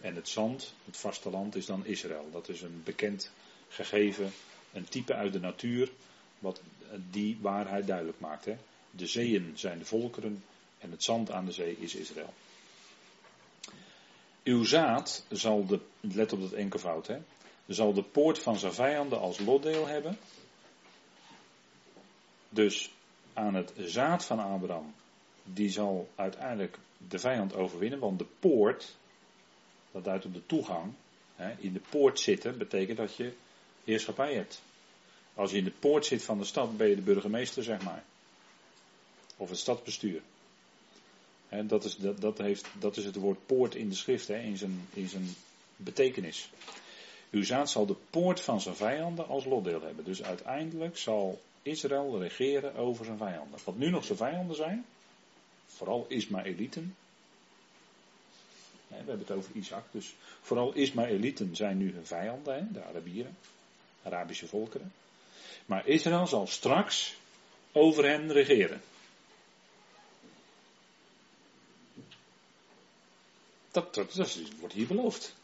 En 0.00 0.14
het 0.14 0.28
zand, 0.28 0.74
het 0.84 0.96
vasteland, 0.96 1.56
is 1.56 1.66
dan 1.66 1.86
Israël. 1.86 2.28
Dat 2.32 2.48
is 2.48 2.62
een 2.62 2.82
bekend 2.84 3.30
gegeven, 3.68 4.32
een 4.72 4.88
type 4.88 5.14
uit 5.14 5.32
de 5.32 5.40
natuur. 5.40 5.90
Wat 6.38 6.60
die 7.10 7.38
waarheid 7.40 7.86
duidelijk 7.86 8.20
maakt. 8.20 8.44
Hè? 8.44 8.56
De 8.90 9.06
zeeën 9.06 9.52
zijn 9.54 9.78
de 9.78 9.84
volkeren 9.84 10.44
en 10.78 10.90
het 10.90 11.02
zand 11.02 11.30
aan 11.30 11.44
de 11.44 11.52
zee 11.52 11.76
is 11.78 11.94
Israël. 11.94 12.34
Uw 14.44 14.64
zaad 14.64 15.24
zal 15.30 15.66
de, 15.66 15.80
let 16.00 16.32
op 16.32 16.40
dat 16.40 16.52
enkelvoud, 16.52 17.06
hè, 17.06 17.18
zal 17.66 17.92
de 17.92 18.02
poort 18.02 18.38
van 18.38 18.58
zijn 18.58 18.72
vijanden 18.72 19.20
als 19.20 19.38
lotdeel 19.38 19.86
hebben. 19.86 20.18
Dus 22.48 22.92
aan 23.32 23.54
het 23.54 23.72
zaad 23.76 24.24
van 24.24 24.38
Abraham, 24.38 24.94
die 25.44 25.70
zal 25.70 26.08
uiteindelijk 26.14 26.78
de 27.08 27.18
vijand 27.18 27.54
overwinnen, 27.54 27.98
want 27.98 28.18
de 28.18 28.26
poort, 28.38 28.96
dat 29.90 30.04
duidt 30.04 30.24
op 30.24 30.34
de 30.34 30.46
toegang, 30.46 30.92
hè, 31.36 31.54
in 31.58 31.72
de 31.72 31.80
poort 31.90 32.20
zitten 32.20 32.58
betekent 32.58 32.96
dat 32.98 33.16
je 33.16 33.32
heerschappij 33.84 34.34
hebt. 34.34 34.62
Als 35.34 35.50
je 35.50 35.56
in 35.56 35.64
de 35.64 35.72
poort 35.78 36.06
zit 36.06 36.22
van 36.22 36.38
de 36.38 36.44
stad, 36.44 36.76
ben 36.76 36.88
je 36.88 36.94
de 36.94 37.02
burgemeester, 37.02 37.62
zeg 37.62 37.82
maar. 37.82 38.04
Of 39.36 39.48
het 39.48 39.58
stadsbestuur. 39.58 40.22
dat, 41.64 41.84
is, 41.84 41.96
dat, 41.96 42.20
dat, 42.20 42.38
heeft, 42.38 42.68
dat 42.78 42.96
is 42.96 43.04
het 43.04 43.16
woord 43.16 43.46
poort 43.46 43.74
in 43.74 43.88
de 43.88 43.94
schrift, 43.94 44.28
in, 44.28 44.56
zijn, 44.56 44.88
in 44.92 45.08
zijn 45.08 45.34
betekenis. 45.76 46.50
Uw 47.30 47.44
zaad 47.44 47.70
zal 47.70 47.86
de 47.86 47.96
poort 48.10 48.40
van 48.40 48.60
zijn 48.60 48.76
vijanden 48.76 49.28
als 49.28 49.44
lotdeel 49.44 49.82
hebben. 49.82 50.04
Dus 50.04 50.22
uiteindelijk 50.22 50.96
zal 50.96 51.40
Israël 51.62 52.20
regeren 52.20 52.74
over 52.74 53.04
zijn 53.04 53.18
vijanden. 53.18 53.60
Wat 53.64 53.76
nu 53.76 53.90
nog 53.90 54.04
zijn 54.04 54.18
vijanden 54.18 54.56
zijn, 54.56 54.86
vooral 55.68 56.06
Ismaëlieten. 56.08 56.96
we 58.88 58.94
hebben 58.94 59.18
het 59.18 59.30
over 59.30 59.50
Isaac, 59.54 59.84
dus 59.90 60.14
vooral 60.40 60.72
Ismaëlieten 60.72 61.56
zijn 61.56 61.78
nu 61.78 61.92
hun 61.92 62.06
vijanden, 62.06 62.72
de 62.72 62.84
Arabieren, 62.84 63.36
Arabische 64.02 64.46
volkeren. 64.46 64.92
Maar 65.66 65.86
Israël 65.86 66.26
zal 66.26 66.46
straks 66.46 67.16
over 67.72 68.04
hen 68.04 68.32
regeren. 68.32 68.80
Dat, 73.70 73.94
dat, 73.94 74.38
wordt 74.60 74.74
hier 74.74 74.86
beloofd. 74.86 75.34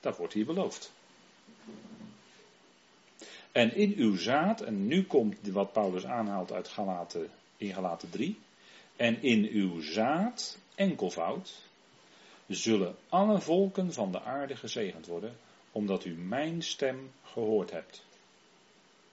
Dat 0.00 0.16
wordt 0.16 0.32
hier 0.32 0.46
beloofd. 0.46 0.92
En 3.52 3.74
in 3.74 3.94
uw 3.96 4.16
zaad, 4.16 4.60
en 4.60 4.86
nu 4.86 5.04
komt 5.04 5.48
wat 5.48 5.72
Paulus 5.72 6.06
aanhaalt 6.06 6.52
uit 6.52 6.68
Galaten, 6.68 7.30
in 7.56 7.74
Galaten 7.74 8.10
3. 8.10 8.38
En 9.00 9.22
in 9.22 9.48
uw 9.50 9.80
zaad, 9.80 10.58
enkelvoud, 10.74 11.58
zullen 12.46 12.96
alle 13.08 13.40
volken 13.40 13.92
van 13.92 14.12
de 14.12 14.22
aarde 14.22 14.56
gezegend 14.56 15.06
worden, 15.06 15.36
omdat 15.72 16.04
u 16.04 16.14
mijn 16.14 16.62
stem 16.62 17.10
gehoord 17.22 17.70
hebt. 17.70 18.04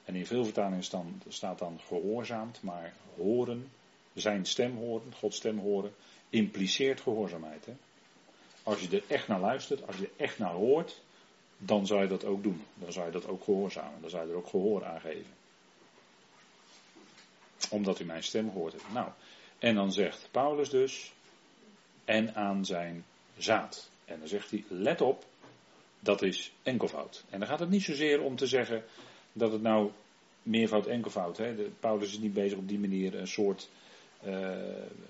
En 0.05 0.15
in 0.15 0.25
veel 0.25 0.43
vertalingen 0.43 0.83
staat 1.27 1.59
dan 1.59 1.79
gehoorzaamd, 1.85 2.61
maar 2.61 2.93
horen, 3.15 3.71
zijn 4.13 4.45
stem 4.45 4.77
horen, 4.77 5.13
Gods 5.15 5.37
stem 5.37 5.59
horen, 5.59 5.93
impliceert 6.29 7.01
gehoorzaamheid. 7.01 7.65
Hè? 7.65 7.73
Als 8.63 8.81
je 8.81 8.89
er 8.89 9.03
echt 9.07 9.27
naar 9.27 9.39
luistert, 9.39 9.87
als 9.87 9.97
je 9.97 10.03
er 10.03 10.23
echt 10.25 10.37
naar 10.37 10.53
hoort, 10.53 11.01
dan 11.57 11.85
zou 11.85 12.01
je 12.01 12.07
dat 12.07 12.25
ook 12.25 12.43
doen. 12.43 12.65
Dan 12.73 12.91
zou 12.91 13.05
je 13.05 13.11
dat 13.11 13.27
ook 13.27 13.43
gehoorzamen. 13.43 14.01
Dan 14.01 14.09
zou 14.09 14.25
je 14.25 14.31
er 14.31 14.37
ook 14.37 14.47
gehoor 14.47 14.85
aan 14.85 15.01
geven. 15.01 15.33
Omdat 17.69 17.99
u 17.99 18.05
mijn 18.05 18.23
stem 18.23 18.49
hoort 18.49 18.73
hebt. 18.73 18.93
Nou, 18.93 19.11
en 19.59 19.75
dan 19.75 19.91
zegt 19.91 20.27
Paulus 20.31 20.69
dus, 20.69 21.13
en 22.05 22.35
aan 22.35 22.65
zijn 22.65 23.05
zaad. 23.37 23.89
En 24.05 24.19
dan 24.19 24.27
zegt 24.27 24.51
hij, 24.51 24.63
let 24.67 25.01
op, 25.01 25.25
dat 25.99 26.21
is 26.21 26.51
enkelvoud. 26.63 27.23
En 27.29 27.39
dan 27.39 27.47
gaat 27.47 27.59
het 27.59 27.69
niet 27.69 27.83
zozeer 27.83 28.21
om 28.21 28.35
te 28.35 28.47
zeggen 28.47 28.83
dat 29.33 29.51
het 29.51 29.61
nou 29.61 29.91
meervoud 30.43 30.85
enkelvoud. 30.85 31.41
Paulus 31.79 32.11
is 32.11 32.19
niet 32.19 32.33
bezig 32.33 32.57
op 32.57 32.67
die 32.67 32.79
manier 32.79 33.15
een 33.15 33.27
soort, 33.27 33.69
uh, 34.25 34.31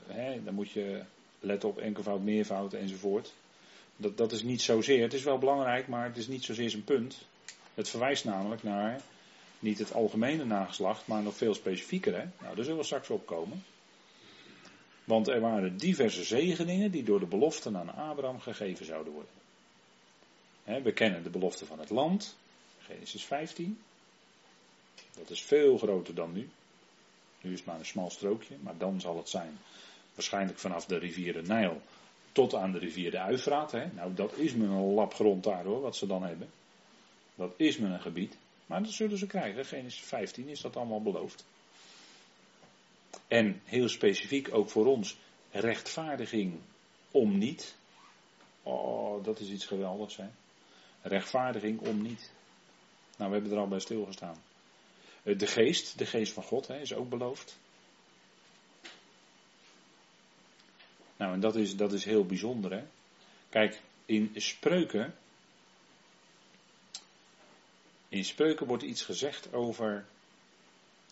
hè, 0.07 0.43
dan 0.43 0.53
moet 0.53 0.71
je 0.71 1.01
let 1.39 1.63
op 1.63 1.77
enkelvoud, 1.77 2.21
meervoud 2.21 2.73
enzovoort. 2.73 3.33
Dat, 3.95 4.17
dat 4.17 4.31
is 4.31 4.43
niet 4.43 4.61
zozeer, 4.61 5.01
het 5.01 5.13
is 5.13 5.23
wel 5.23 5.37
belangrijk, 5.37 5.87
maar 5.87 6.05
het 6.05 6.17
is 6.17 6.27
niet 6.27 6.43
zozeer 6.43 6.69
zijn 6.69 6.83
punt. 6.83 7.25
Het 7.73 7.89
verwijst 7.89 8.25
namelijk 8.25 8.63
naar 8.63 9.01
niet 9.59 9.79
het 9.79 9.93
algemene 9.93 10.45
nageslacht, 10.45 11.07
maar 11.07 11.21
nog 11.21 11.35
veel 11.35 11.53
specifieker. 11.53 12.13
Hè? 12.13 12.23
Nou, 12.41 12.55
daar 12.55 12.63
zullen 12.63 12.79
we 12.79 12.85
straks 12.85 13.09
opkomen. 13.09 13.63
Want 15.07 15.27
er 15.27 15.39
waren 15.39 15.77
diverse 15.77 16.23
zegeningen 16.23 16.91
die 16.91 17.03
door 17.03 17.19
de 17.19 17.25
beloften 17.25 17.77
aan 17.77 17.95
Abraham 17.95 18.39
gegeven 18.39 18.85
zouden 18.85 19.13
worden. 19.13 20.83
we 20.83 20.93
kennen 20.93 21.23
de 21.23 21.29
belofte 21.29 21.65
van 21.65 21.79
het 21.79 21.89
land, 21.89 22.35
Genesis 22.79 23.25
15. 23.25 23.79
Dat 25.17 25.29
is 25.29 25.41
veel 25.41 25.77
groter 25.77 26.15
dan 26.15 26.33
nu. 26.33 26.49
Nu 27.41 27.51
is 27.51 27.57
het 27.57 27.67
maar 27.67 27.79
een 27.79 27.85
smal 27.85 28.09
strookje, 28.09 28.55
maar 28.61 28.77
dan 28.77 29.01
zal 29.01 29.17
het 29.17 29.29
zijn. 29.29 29.57
Waarschijnlijk 30.13 30.59
vanaf 30.59 30.85
de 30.85 30.97
rivier 30.97 31.33
de 31.33 31.41
Nijl 31.41 31.81
tot 32.31 32.53
aan 32.53 32.71
de 32.71 32.79
rivier 32.79 33.11
de 33.11 33.19
Uifraat. 33.19 33.71
Nou, 33.71 34.13
dat 34.13 34.33
is 34.37 34.53
me 34.53 34.65
een 34.65 34.93
lap 34.93 35.13
grond 35.13 35.43
daar 35.43 35.63
hoor, 35.63 35.81
wat 35.81 35.95
ze 35.95 36.07
dan 36.07 36.23
hebben. 36.23 36.49
Dat 37.35 37.53
is 37.57 37.77
me 37.77 37.87
een 37.87 38.01
gebied. 38.01 38.37
Maar 38.65 38.83
dat 38.83 38.91
zullen 38.91 39.17
ze 39.17 39.27
krijgen. 39.27 39.65
Genesis 39.65 40.01
15 40.01 40.47
is 40.47 40.61
dat 40.61 40.75
allemaal 40.75 41.01
beloofd. 41.01 41.45
En 43.27 43.61
heel 43.65 43.89
specifiek 43.89 44.53
ook 44.53 44.69
voor 44.69 44.85
ons, 44.85 45.17
rechtvaardiging 45.51 46.59
om 47.11 47.37
niet. 47.37 47.75
Oh, 48.63 49.23
dat 49.23 49.39
is 49.39 49.49
iets 49.49 49.65
geweldigs 49.65 50.17
hè. 50.17 50.27
Rechtvaardiging 51.01 51.79
om 51.79 52.01
niet. 52.01 52.31
Nou, 53.17 53.29
we 53.29 53.35
hebben 53.35 53.51
er 53.51 53.59
al 53.59 53.67
bij 53.67 53.79
stilgestaan. 53.79 54.37
Eh, 55.23 55.37
de 55.37 55.47
geest, 55.47 55.97
de 55.97 56.05
geest 56.05 56.33
van 56.33 56.43
God, 56.43 56.67
hè, 56.67 56.79
is 56.79 56.93
ook 56.93 57.09
beloofd. 57.09 57.57
Nou, 61.17 61.33
en 61.33 61.39
dat 61.39 61.55
is, 61.55 61.75
dat 61.75 61.93
is 61.93 62.05
heel 62.05 62.25
bijzonder, 62.25 62.71
hè. 62.71 62.83
Kijk, 63.49 63.81
in 64.05 64.31
spreuken. 64.35 65.15
In 68.09 68.25
spreuken 68.25 68.67
wordt 68.67 68.83
iets 68.83 69.01
gezegd 69.01 69.53
over 69.53 70.05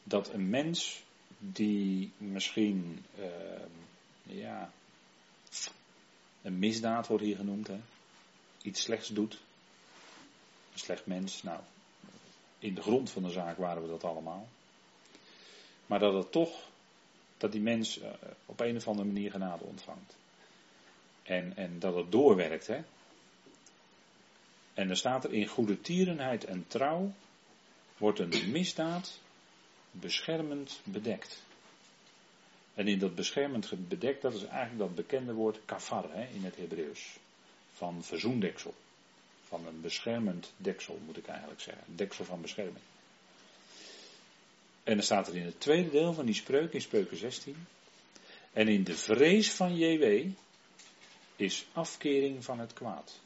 dat 0.03 0.33
een 0.33 0.49
mens 0.49 1.03
die 1.37 2.11
misschien, 2.17 3.05
uh, 3.19 3.25
ja, 4.23 4.71
een 6.41 6.59
misdaad 6.59 7.07
wordt 7.07 7.23
hier 7.23 7.35
genoemd, 7.35 7.67
hè, 7.67 7.79
iets 8.61 8.81
slechts 8.81 9.09
doet, 9.09 9.33
een 10.73 10.79
slecht 10.79 11.05
mens, 11.05 11.43
nou, 11.43 11.59
in 12.59 12.73
de 12.73 12.81
grond 12.81 13.09
van 13.09 13.23
de 13.23 13.29
zaak 13.29 13.57
waren 13.57 13.81
we 13.81 13.87
dat 13.87 14.03
allemaal. 14.03 14.47
Maar 15.85 15.99
dat 15.99 16.13
het 16.13 16.31
toch 16.31 16.69
dat 17.37 17.51
die 17.51 17.61
mens 17.61 17.99
eh, 17.99 18.11
op 18.45 18.59
een 18.59 18.75
of 18.75 18.87
andere 18.87 19.07
manier 19.07 19.31
genade 19.31 19.63
ontvangt. 19.63 20.15
En, 21.23 21.57
en 21.57 21.79
dat 21.79 21.95
het 21.95 22.11
doorwerkt, 22.11 22.67
hè. 22.67 22.81
En 24.73 24.87
dan 24.87 24.95
staat 24.95 25.23
er 25.23 25.33
in 25.33 25.47
goede 25.47 25.81
tierenheid 25.81 26.43
en 26.43 26.67
trouw 26.67 27.13
wordt 27.97 28.19
een 28.19 28.51
misdaad 28.51 29.19
beschermend 29.99 30.79
bedekt. 30.83 31.43
En 32.73 32.87
in 32.87 32.99
dat 32.99 33.15
beschermend 33.15 33.87
bedekt, 33.87 34.21
dat 34.21 34.33
is 34.33 34.43
eigenlijk 34.43 34.79
dat 34.79 34.95
bekende 34.95 35.33
woord 35.33 35.59
kafar 35.65 36.11
hè, 36.11 36.27
in 36.33 36.43
het 36.43 36.55
Hebreeuws. 36.55 37.17
Van 37.73 38.03
verzoendeksel. 38.03 38.73
Van 39.47 39.67
een 39.67 39.81
beschermend 39.81 40.51
deksel 40.57 40.99
moet 41.05 41.17
ik 41.17 41.27
eigenlijk 41.27 41.61
zeggen. 41.61 41.83
Deksel 41.95 42.25
van 42.25 42.41
bescherming. 42.41 42.83
En 44.83 44.93
dan 44.93 45.03
staat 45.03 45.27
er 45.27 45.35
in 45.35 45.45
het 45.45 45.59
tweede 45.59 45.89
deel 45.89 46.13
van 46.13 46.25
die 46.25 46.35
spreuk, 46.35 46.73
in 46.73 46.81
spreuken 46.81 47.17
16. 47.17 47.67
En 48.53 48.67
in 48.67 48.83
de 48.83 48.95
vrees 48.95 49.51
van 49.51 49.75
JW 49.75 50.27
is 51.35 51.65
afkering 51.73 52.43
van 52.43 52.59
het 52.59 52.73
kwaad. 52.73 53.19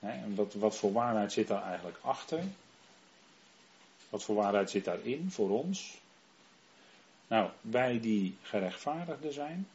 en 0.00 0.34
wat, 0.34 0.54
wat 0.54 0.76
voor 0.76 0.92
waarheid 0.92 1.32
zit 1.32 1.48
daar 1.48 1.62
eigenlijk 1.62 1.98
achter? 2.00 2.42
Wat 4.08 4.24
voor 4.24 4.34
waarheid 4.34 4.70
zit 4.70 4.84
daarin 4.84 5.30
voor 5.30 5.50
ons? 5.50 5.98
Nou, 7.28 7.50
wij 7.60 8.00
die 8.00 8.36
gerechtvaardigden 8.42 9.32
zijn, 9.32 9.68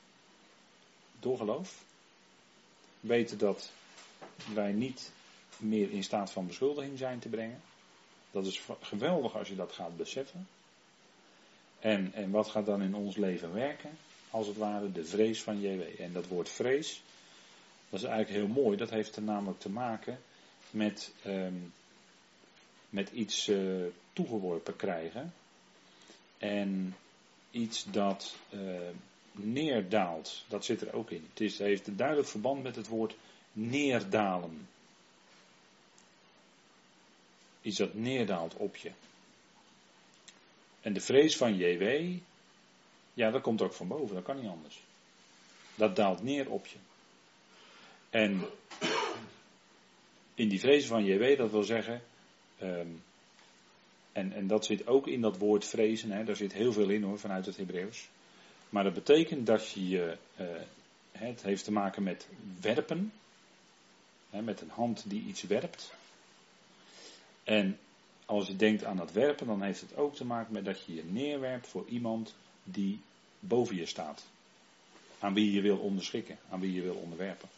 door 1.20 1.38
geloof, 1.38 1.84
weten 3.00 3.38
dat 3.38 3.72
wij 4.54 4.72
niet 4.72 5.12
meer 5.58 5.92
in 5.92 6.04
staat 6.04 6.32
van 6.32 6.48
beschuldiging 6.48 6.98
zijn 6.98 7.20
te 7.20 7.30
brengen. 7.30 7.62
Dat 8.32 8.46
is 8.46 8.62
geweldig 8.82 9.36
als 9.36 9.48
je 9.48 9.56
dat 9.56 9.72
gaat 9.72 9.98
beseffen. 9.98 10.48
En, 11.80 12.14
en 12.14 12.32
wat 12.32 12.48
gaat 12.48 12.66
dan 12.66 12.82
in 12.82 12.96
ons 12.96 13.16
leven 13.16 13.54
werken? 13.54 13.98
Als 14.30 14.48
het 14.48 14.58
ware 14.58 14.92
de 14.92 15.06
vrees 15.06 15.42
van 15.42 15.62
JW. 15.62 16.02
En 16.02 16.14
dat 16.14 16.28
woord 16.28 16.50
vrees, 16.50 17.02
dat 17.90 18.00
is 18.00 18.06
eigenlijk 18.06 18.46
heel 18.46 18.64
mooi. 18.64 18.78
Dat 18.78 18.90
heeft 18.90 19.16
er 19.16 19.22
namelijk 19.22 19.60
te 19.60 19.70
maken 19.70 20.20
met, 20.70 21.12
um, 21.26 21.74
met 22.90 23.12
iets 23.12 23.48
uh, 23.48 23.86
toegeworpen 24.14 24.76
krijgen. 24.76 25.34
En 26.38 26.96
iets 27.52 27.84
dat 27.84 28.36
uh, 28.50 28.80
neerdaalt. 29.32 30.44
Dat 30.48 30.66
zit 30.66 30.82
er 30.82 30.94
ook 30.94 31.12
in. 31.12 31.26
Het, 31.30 31.42
is, 31.42 31.58
heeft 31.58 31.88
een 31.88 31.96
duidelijk 31.96 32.28
verband 32.28 32.64
met 32.64 32.76
het 32.76 32.88
woord 32.88 33.16
neerdalen. 33.52 34.68
Iets 37.62 37.78
dat 37.78 37.94
neerdaalt 37.94 38.56
op 38.56 38.76
je. 38.76 38.92
En 40.82 40.94
de 40.94 41.00
vrees 41.00 41.38
van 41.38 41.56
JW, 41.56 42.18
ja, 43.14 43.32
dat 43.32 43.42
komt 43.42 43.62
ook 43.62 43.74
van 43.74 43.88
boven, 43.88 44.16
dat 44.16 44.24
kan 44.24 44.40
niet 44.40 44.50
anders. 44.50 44.84
Dat 45.76 45.96
daalt 45.96 46.24
neer 46.24 46.50
op 46.50 46.66
je. 46.66 46.78
En 48.10 48.42
in 50.36 50.50
die 50.50 50.60
vrees 50.60 50.86
van 50.86 51.06
JW, 51.06 51.38
dat 51.38 51.52
wil 51.52 51.64
zeggen, 51.64 52.02
um, 52.62 53.04
en, 54.14 54.34
en 54.34 54.48
dat 54.48 54.66
zit 54.66 54.88
ook 54.88 55.08
in 55.08 55.22
dat 55.22 55.38
woord 55.38 55.66
vrezen, 55.66 56.12
hè, 56.12 56.24
daar 56.24 56.36
zit 56.36 56.54
heel 56.54 56.74
veel 56.74 56.90
in 56.90 57.04
hoor, 57.04 57.20
vanuit 57.20 57.46
het 57.46 57.58
Hebreeuws. 57.58 58.10
Maar 58.70 58.84
dat 58.84 58.94
betekent 58.94 59.46
dat 59.46 59.72
je, 59.72 60.18
uh, 60.40 60.48
het 61.12 61.44
heeft 61.44 61.64
te 61.64 61.72
maken 61.72 62.04
met 62.04 62.28
werpen, 62.62 63.14
hè, 64.30 64.42
met 64.42 64.62
een 64.62 64.70
hand 64.70 65.04
die 65.08 65.24
iets 65.24 65.42
werpt. 65.42 65.94
En 67.44 67.78
als 68.26 68.48
je 68.48 68.56
denkt 68.56 68.84
aan 68.84 68.98
dat 68.98 69.12
werpen, 69.12 69.48
dan 69.48 69.62
heeft 69.62 69.82
het 69.82 69.96
ook 69.96 70.16
te 70.16 70.26
maken 70.26 70.54
met 70.54 70.66
dat 70.66 70.86
je 70.86 70.94
je 70.94 71.04
neerwerpt 71.04 71.68
voor 71.68 71.86
iemand 71.88 72.36
die 72.64 73.00
boven 73.40 73.76
je 73.76 73.86
staat. 73.86 74.26
Aan 75.20 75.34
wie 75.34 75.52
je 75.52 75.62
wil 75.62 75.78
onderschikken, 75.78 76.38
aan 76.50 76.60
wie 76.60 76.74
je 76.74 76.82
wil 76.82 76.96
onderwerpen. 76.96 77.50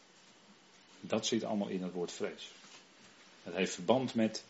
Dat 1.01 1.25
zit 1.25 1.43
allemaal 1.43 1.67
in 1.67 1.83
het 1.83 1.93
woord 1.93 2.11
vrees. 2.11 2.51
Het 3.43 3.55
heeft 3.55 3.73
verband 3.73 4.15
met 4.15 4.43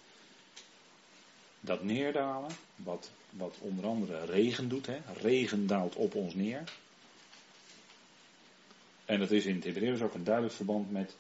dat 1.66 1.84
neerdalen, 1.84 2.52
wat, 2.76 3.12
wat 3.30 3.56
onder 3.60 3.86
andere 3.86 4.26
regen 4.26 4.70
doet. 4.70 4.86
Hè. 4.86 4.98
Regen 5.22 5.68
daalt 5.68 5.96
op 5.96 6.16
ons 6.16 6.34
neer. 6.34 6.64
En 9.06 9.20
dat 9.20 9.32
is 9.32 9.46
in 9.46 9.56
het 9.56 9.64
Hebreeuws 9.64 10.02
ook 10.02 10.14
een 10.14 10.24
duidelijk 10.24 10.56
verband 10.56 10.92
met 10.92 11.16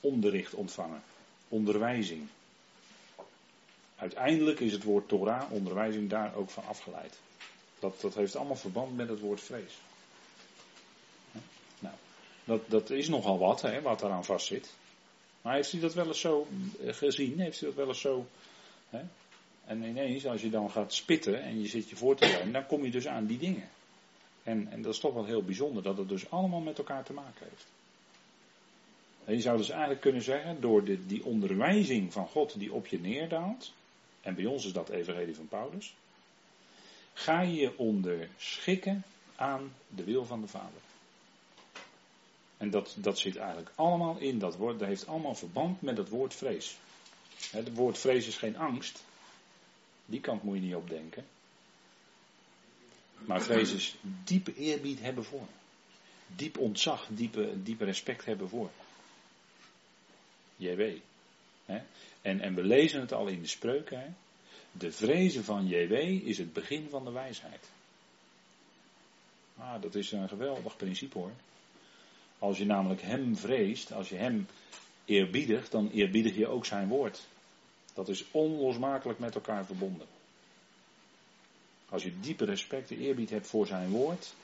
onderricht 0.00 0.54
ontvangen, 0.54 1.02
onderwijzing. 1.48 2.28
Uiteindelijk 3.96 4.60
is 4.60 4.72
het 4.72 4.82
woord 4.82 5.08
Torah, 5.08 5.52
onderwijzing, 5.52 6.10
daar 6.10 6.34
ook 6.34 6.50
van 6.50 6.64
afgeleid. 6.64 7.18
Dat, 7.78 8.00
dat 8.00 8.14
heeft 8.14 8.36
allemaal 8.36 8.56
verband 8.56 8.96
met 8.96 9.08
het 9.08 9.20
woord 9.20 9.40
vrees. 9.40 9.78
Nou, 11.78 11.94
dat, 12.44 12.60
dat 12.70 12.90
is 12.90 13.08
nogal 13.08 13.38
wat, 13.38 13.62
hè, 13.62 13.82
wat 13.82 14.00
daaraan 14.00 14.24
vastzit. 14.24 14.74
Maar 15.42 15.54
heeft 15.54 15.72
u 15.72 15.80
dat 15.80 15.94
wel 15.94 16.06
eens 16.06 16.20
zo 16.20 16.46
eh, 16.84 16.94
gezien? 16.94 17.40
Heeft 17.40 17.62
u 17.62 17.66
dat 17.66 17.74
wel 17.74 17.88
eens 17.88 18.00
zo 18.00 18.26
hè, 18.90 19.02
En 19.64 19.82
ineens, 19.82 20.26
als 20.26 20.42
je 20.42 20.50
dan 20.50 20.70
gaat 20.70 20.94
spitten 20.94 21.42
en 21.42 21.60
je 21.60 21.68
zit 21.68 21.88
je 21.88 21.96
voor 21.96 22.16
te 22.16 22.26
zijn, 22.26 22.52
dan 22.52 22.66
kom 22.66 22.84
je 22.84 22.90
dus 22.90 23.06
aan 23.06 23.26
die 23.26 23.38
dingen. 23.38 23.68
En, 24.42 24.68
en 24.70 24.82
dat 24.82 24.94
is 24.94 25.00
toch 25.00 25.14
wel 25.14 25.24
heel 25.24 25.42
bijzonder, 25.42 25.82
dat 25.82 25.96
het 25.96 26.08
dus 26.08 26.30
allemaal 26.30 26.60
met 26.60 26.78
elkaar 26.78 27.04
te 27.04 27.12
maken 27.12 27.46
heeft. 27.48 27.66
En 29.24 29.34
je 29.34 29.40
zou 29.40 29.56
dus 29.56 29.70
eigenlijk 29.70 30.00
kunnen 30.00 30.22
zeggen, 30.22 30.60
door 30.60 30.84
de, 30.84 31.06
die 31.06 31.24
onderwijzing 31.24 32.12
van 32.12 32.26
God 32.26 32.58
die 32.58 32.72
op 32.72 32.86
je 32.86 33.00
neerdaalt, 33.00 33.72
en 34.20 34.34
bij 34.34 34.46
ons 34.46 34.66
is 34.66 34.72
dat 34.72 34.88
evangelie 34.88 35.34
van 35.34 35.48
Paulus, 35.48 35.94
ga 37.12 37.40
je 37.40 37.54
je 37.54 37.78
onderschikken 37.78 39.02
aan 39.36 39.72
de 39.88 40.04
wil 40.04 40.24
van 40.24 40.40
de 40.40 40.48
Vader. 40.48 40.80
En 42.56 42.70
dat, 42.70 42.96
dat 42.98 43.18
zit 43.18 43.36
eigenlijk 43.36 43.70
allemaal 43.74 44.18
in 44.18 44.38
dat 44.38 44.56
woord, 44.56 44.78
dat 44.78 44.88
heeft 44.88 45.06
allemaal 45.06 45.34
verband 45.34 45.82
met 45.82 45.96
het 45.96 46.08
woord 46.08 46.34
vrees. 46.34 46.78
Het 47.50 47.74
woord 47.74 47.98
vrees 47.98 48.26
is 48.26 48.36
geen 48.36 48.56
angst, 48.56 49.04
die 50.12 50.20
kant 50.20 50.42
moet 50.42 50.54
je 50.54 50.60
niet 50.60 50.74
opdenken. 50.74 51.24
Maar 53.24 53.42
vrees 53.42 53.72
is 53.72 53.96
diepe 54.24 54.54
eerbied 54.54 55.00
hebben 55.00 55.24
voor. 55.24 55.46
Diep 56.26 56.58
ontzag, 56.58 57.06
diepe, 57.10 57.62
diepe 57.62 57.84
respect 57.84 58.24
hebben 58.24 58.48
voor. 58.48 58.70
JW. 60.56 60.82
En, 62.22 62.40
en 62.40 62.54
we 62.54 62.64
lezen 62.64 63.00
het 63.00 63.12
al 63.12 63.26
in 63.26 63.40
de 63.40 63.48
spreuken. 63.48 64.16
De 64.72 64.92
vrezen 64.92 65.44
van 65.44 65.66
JW 65.66 65.92
is 66.26 66.38
het 66.38 66.52
begin 66.52 66.88
van 66.90 67.04
de 67.04 67.10
wijsheid. 67.10 67.68
Ah, 69.56 69.82
dat 69.82 69.94
is 69.94 70.12
een 70.12 70.28
geweldig 70.28 70.76
principe 70.76 71.18
hoor. 71.18 71.32
Als 72.38 72.58
je 72.58 72.64
namelijk 72.64 73.02
hem 73.02 73.36
vreest, 73.36 73.92
als 73.92 74.08
je 74.08 74.16
hem 74.16 74.46
eerbiedigt, 75.04 75.70
dan 75.70 75.90
eerbiedig 75.90 76.36
je 76.36 76.46
ook 76.46 76.66
zijn 76.66 76.88
woord. 76.88 77.26
Dat 77.94 78.08
is 78.08 78.24
onlosmakelijk 78.30 79.18
met 79.18 79.34
elkaar 79.34 79.66
verbonden. 79.66 80.06
Als 81.88 82.02
je 82.02 82.20
diepe 82.20 82.44
respect 82.44 82.90
en 82.90 82.98
eerbied 82.98 83.30
hebt 83.30 83.46
voor 83.46 83.66
zijn 83.66 83.90
woord, 83.90 84.34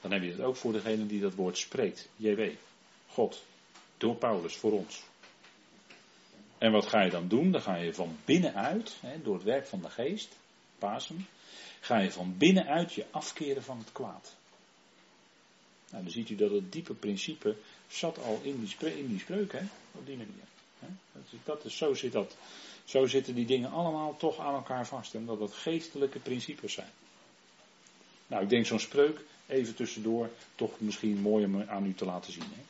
dan 0.00 0.12
heb 0.12 0.22
je 0.22 0.30
het 0.30 0.40
ook 0.40 0.56
voor 0.56 0.72
degene 0.72 1.06
die 1.06 1.20
dat 1.20 1.34
woord 1.34 1.58
spreekt. 1.58 2.08
JW. 2.16 2.50
God. 3.08 3.42
Door 3.96 4.14
Paulus 4.14 4.56
voor 4.56 4.72
ons. 4.72 5.02
En 6.58 6.72
wat 6.72 6.86
ga 6.86 7.02
je 7.02 7.10
dan 7.10 7.28
doen? 7.28 7.50
Dan 7.50 7.62
ga 7.62 7.76
je 7.76 7.94
van 7.94 8.16
binnenuit, 8.24 8.96
hè, 9.00 9.22
door 9.22 9.34
het 9.34 9.44
werk 9.44 9.66
van 9.66 9.80
de 9.80 9.90
geest, 9.90 10.36
Pasen, 10.78 11.26
ga 11.80 11.98
je 11.98 12.12
van 12.12 12.34
binnenuit 12.38 12.92
je 12.92 13.04
afkeren 13.10 13.62
van 13.62 13.78
het 13.78 13.92
kwaad. 13.92 14.34
Nou, 15.90 16.02
dan 16.02 16.12
ziet 16.12 16.30
u 16.30 16.36
dat 16.36 16.50
het 16.50 16.72
diepe 16.72 16.94
principe 16.94 17.56
zat 17.88 18.18
al 18.18 18.40
in 18.42 18.60
die, 18.60 18.68
spreuk, 18.68 18.94
in 18.94 19.06
die 19.06 19.18
spreuk, 19.18 19.52
hè, 19.52 19.62
op 19.92 20.06
die 20.06 20.16
manier. 20.16 20.48
Hè. 20.78 20.86
Dat 21.12 21.22
is, 21.30 21.38
dat 21.44 21.64
is, 21.64 21.76
zo, 21.76 21.94
zit 21.94 22.12
dat, 22.12 22.36
zo 22.90 23.06
zitten 23.06 23.34
die 23.34 23.46
dingen 23.46 23.70
allemaal 23.70 24.16
toch 24.16 24.38
aan 24.38 24.54
elkaar 24.54 24.86
vast, 24.86 25.14
en 25.14 25.26
dat 25.26 25.52
geestelijke 25.52 26.18
principes 26.18 26.72
zijn. 26.72 26.90
Nou, 28.26 28.42
ik 28.42 28.48
denk 28.48 28.66
zo'n 28.66 28.80
spreuk, 28.80 29.20
even 29.46 29.74
tussendoor, 29.74 30.30
toch 30.54 30.80
misschien 30.80 31.20
mooi 31.20 31.44
om 31.44 31.62
aan 31.62 31.86
u 31.86 31.94
te 31.94 32.04
laten 32.04 32.32
zien. 32.32 32.42
Hè. 32.42 32.62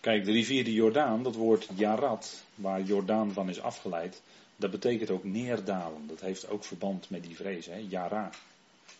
Kijk, 0.00 0.24
de 0.24 0.32
rivier 0.32 0.64
de 0.64 0.72
Jordaan, 0.72 1.22
dat 1.22 1.34
woord 1.34 1.68
Jarat, 1.74 2.42
waar 2.54 2.82
Jordaan 2.82 3.32
van 3.32 3.48
is 3.48 3.60
afgeleid, 3.60 4.22
dat 4.56 4.70
betekent 4.70 5.10
ook 5.10 5.24
neerdalen. 5.24 6.06
Dat 6.06 6.20
heeft 6.20 6.48
ook 6.48 6.64
verband 6.64 7.10
met 7.10 7.22
die 7.22 7.36
vrees, 7.36 7.66
hè? 7.66 7.86
Jara, 7.88 8.30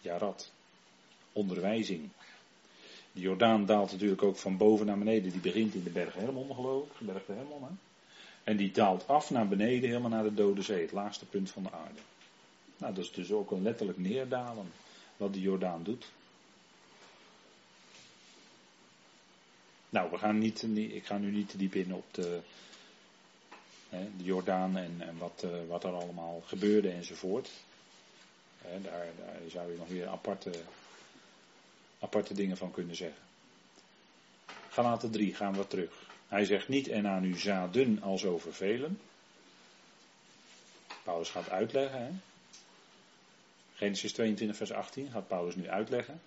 Jarat, 0.01 0.51
onderwijzing. 1.33 2.09
De 3.13 3.21
Jordaan 3.21 3.67
daalt 3.67 3.93
natuurlijk 3.93 4.23
ook 4.23 4.37
van 4.37 4.57
boven 4.57 4.87
naar 4.87 4.99
beneden. 4.99 5.31
Die 5.31 5.41
begint 5.41 5.75
in 5.75 5.83
de 5.83 5.91
berg 5.91 6.15
Hermon, 6.15 6.55
geloof 6.55 6.87
ik, 6.87 7.07
berg 7.07 7.27
Hermon. 7.27 7.63
Hè? 7.63 7.92
En 8.45 8.57
die 8.57 8.71
daalt 8.71 9.09
af 9.09 9.31
naar 9.31 9.49
beneden, 9.49 9.89
helemaal 9.89 10.11
naar 10.11 10.23
de 10.23 10.35
Dode 10.35 10.63
Zee, 10.63 10.83
het 10.83 10.93
laagste 10.93 11.27
punt 11.27 11.51
van 11.51 11.63
de 11.63 11.71
aarde. 11.71 12.01
Nou, 12.77 12.95
dat 12.95 13.05
is 13.05 13.13
dus 13.13 13.33
ook 13.33 13.51
een 13.51 13.63
letterlijk 13.63 13.99
neerdalen, 13.99 14.73
wat 15.17 15.33
de 15.33 15.41
Jordaan 15.41 15.83
doet. 15.83 16.07
Nou, 19.89 20.11
we 20.11 20.19
gaan 20.19 20.39
niet, 20.39 20.63
ik 20.77 21.07
ga 21.07 21.19
nu 21.19 21.31
niet 21.31 21.49
te 21.49 21.57
diep 21.57 21.75
in 21.75 21.95
op 21.95 22.05
de, 22.11 22.41
hè, 23.89 24.09
de 24.17 24.25
Jordaan 24.25 24.77
en, 24.77 24.95
en 24.99 25.19
wat, 25.19 25.43
uh, 25.45 25.51
wat 25.69 25.85
er 25.85 25.93
allemaal 25.93 26.43
gebeurde 26.47 26.91
enzovoort. 26.91 27.51
Hè, 28.59 28.81
daar, 28.81 29.07
daar 29.19 29.41
zou 29.49 29.73
je 29.73 29.79
nog 29.79 29.89
weer 29.89 30.09
aparte, 30.09 30.51
aparte 31.99 32.35
dingen 32.35 32.57
van 32.57 32.71
kunnen 32.71 32.97
zeggen. 32.97 33.23
Galaten 34.69 35.11
3 35.11 35.35
gaan 35.35 35.55
we 35.55 35.67
terug. 35.67 36.12
Hij 36.33 36.45
zegt 36.45 36.69
niet 36.69 36.89
en 36.89 37.07
aan 37.07 37.23
uw 37.23 37.37
zaden 37.37 38.03
als 38.03 38.25
over 38.25 38.55
velen. 38.55 38.99
Paulus 41.03 41.31
gaat 41.31 41.51
uitleggen. 41.51 42.01
Hè? 42.01 42.11
Genesis 43.75 44.13
22 44.13 44.57
vers 44.57 44.73
18 44.73 45.11
gaat 45.11 45.29
Paulus 45.29 45.55
nu 45.55 45.69
uitleggen. 45.69 46.21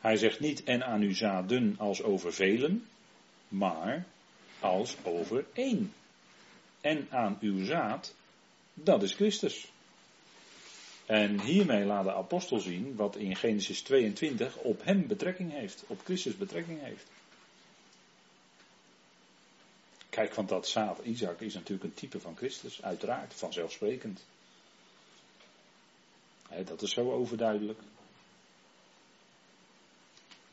Hij 0.00 0.16
zegt 0.16 0.40
niet 0.40 0.64
en 0.64 0.84
aan 0.84 1.00
uw 1.00 1.14
zaden 1.14 1.74
als 1.78 2.02
over 2.02 2.32
velen, 2.32 2.86
maar 3.48 4.04
als 4.60 4.96
over 5.02 5.44
één. 5.52 5.92
En 6.80 7.06
aan 7.10 7.38
uw 7.40 7.64
zaad, 7.64 8.14
dat 8.74 9.02
is 9.02 9.12
Christus. 9.12 9.72
En 11.06 11.40
hiermee 11.40 11.84
laat 11.84 12.04
de 12.04 12.14
apostel 12.14 12.58
zien 12.58 12.96
wat 12.96 13.16
in 13.16 13.36
Genesis 13.36 13.80
22 13.82 14.56
op 14.56 14.84
hem 14.84 15.06
betrekking 15.06 15.52
heeft, 15.52 15.84
op 15.86 16.00
Christus 16.04 16.36
betrekking 16.36 16.80
heeft. 16.82 17.06
Kijk, 20.16 20.34
want 20.34 20.48
dat 20.48 20.68
zaad 20.68 20.98
Isaac 21.04 21.40
is 21.40 21.54
natuurlijk 21.54 21.84
een 21.84 21.94
type 21.94 22.20
van 22.20 22.36
Christus, 22.36 22.82
uiteraard, 22.82 23.34
vanzelfsprekend. 23.34 24.24
dat 26.64 26.82
is 26.82 26.92
zo 26.92 27.12
overduidelijk. 27.12 27.78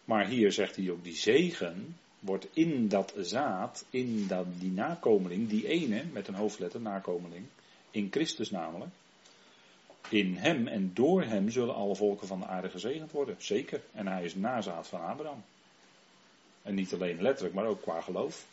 Maar 0.05 0.27
hier 0.27 0.51
zegt 0.51 0.75
hij 0.75 0.89
ook, 0.89 1.03
die 1.03 1.15
zegen 1.15 1.97
wordt 2.19 2.47
in 2.53 2.87
dat 2.87 3.13
zaad, 3.17 3.85
in 3.89 4.27
dat, 4.27 4.45
die 4.59 4.71
nakomeling, 4.71 5.49
die 5.49 5.67
ene 5.67 6.03
met 6.11 6.27
een 6.27 6.35
hoofdletter 6.35 6.81
nakomeling, 6.81 7.45
in 7.91 8.07
Christus 8.11 8.49
namelijk. 8.49 8.91
In 10.09 10.35
hem 10.35 10.67
en 10.67 10.91
door 10.93 11.23
hem 11.23 11.49
zullen 11.49 11.75
alle 11.75 11.95
volken 11.95 12.27
van 12.27 12.39
de 12.39 12.45
aarde 12.45 12.69
gezegend 12.69 13.11
worden. 13.11 13.35
Zeker. 13.37 13.81
En 13.91 14.07
hij 14.07 14.23
is 14.23 14.35
nazaad 14.35 14.87
van 14.87 15.01
Abraham. 15.01 15.43
En 16.61 16.75
niet 16.75 16.93
alleen 16.93 17.21
letterlijk, 17.21 17.55
maar 17.55 17.65
ook 17.65 17.81
qua 17.81 18.01
geloof. 18.01 18.45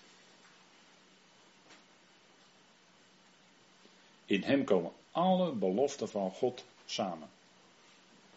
In 4.31 4.43
hem 4.43 4.65
komen 4.65 4.93
alle 5.11 5.53
beloften 5.53 6.09
van 6.09 6.31
God 6.31 6.65
samen. 6.87 7.29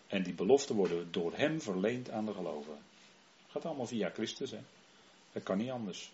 En 0.07 0.23
die 0.23 0.33
beloften 0.33 0.75
worden 0.75 1.11
door 1.11 1.33
hem 1.35 1.61
verleend 1.61 2.09
aan 2.09 2.25
de 2.25 2.33
gelovigen. 2.33 2.81
Gaat 3.47 3.65
allemaal 3.65 3.85
via 3.85 4.09
Christus, 4.09 4.51
hè. 4.51 4.59
Dat 5.31 5.43
kan 5.43 5.57
niet 5.57 5.69
anders. 5.69 6.11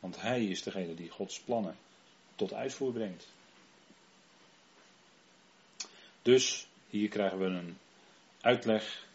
Want 0.00 0.20
Hij 0.20 0.44
is 0.44 0.62
degene 0.62 0.94
die 0.94 1.10
Gods 1.10 1.40
plannen 1.40 1.76
tot 2.34 2.52
uitvoer 2.52 2.92
brengt. 2.92 3.26
Dus 6.22 6.66
hier 6.90 7.08
krijgen 7.08 7.38
we 7.38 7.44
een 7.44 7.78
uitleg 8.40 9.06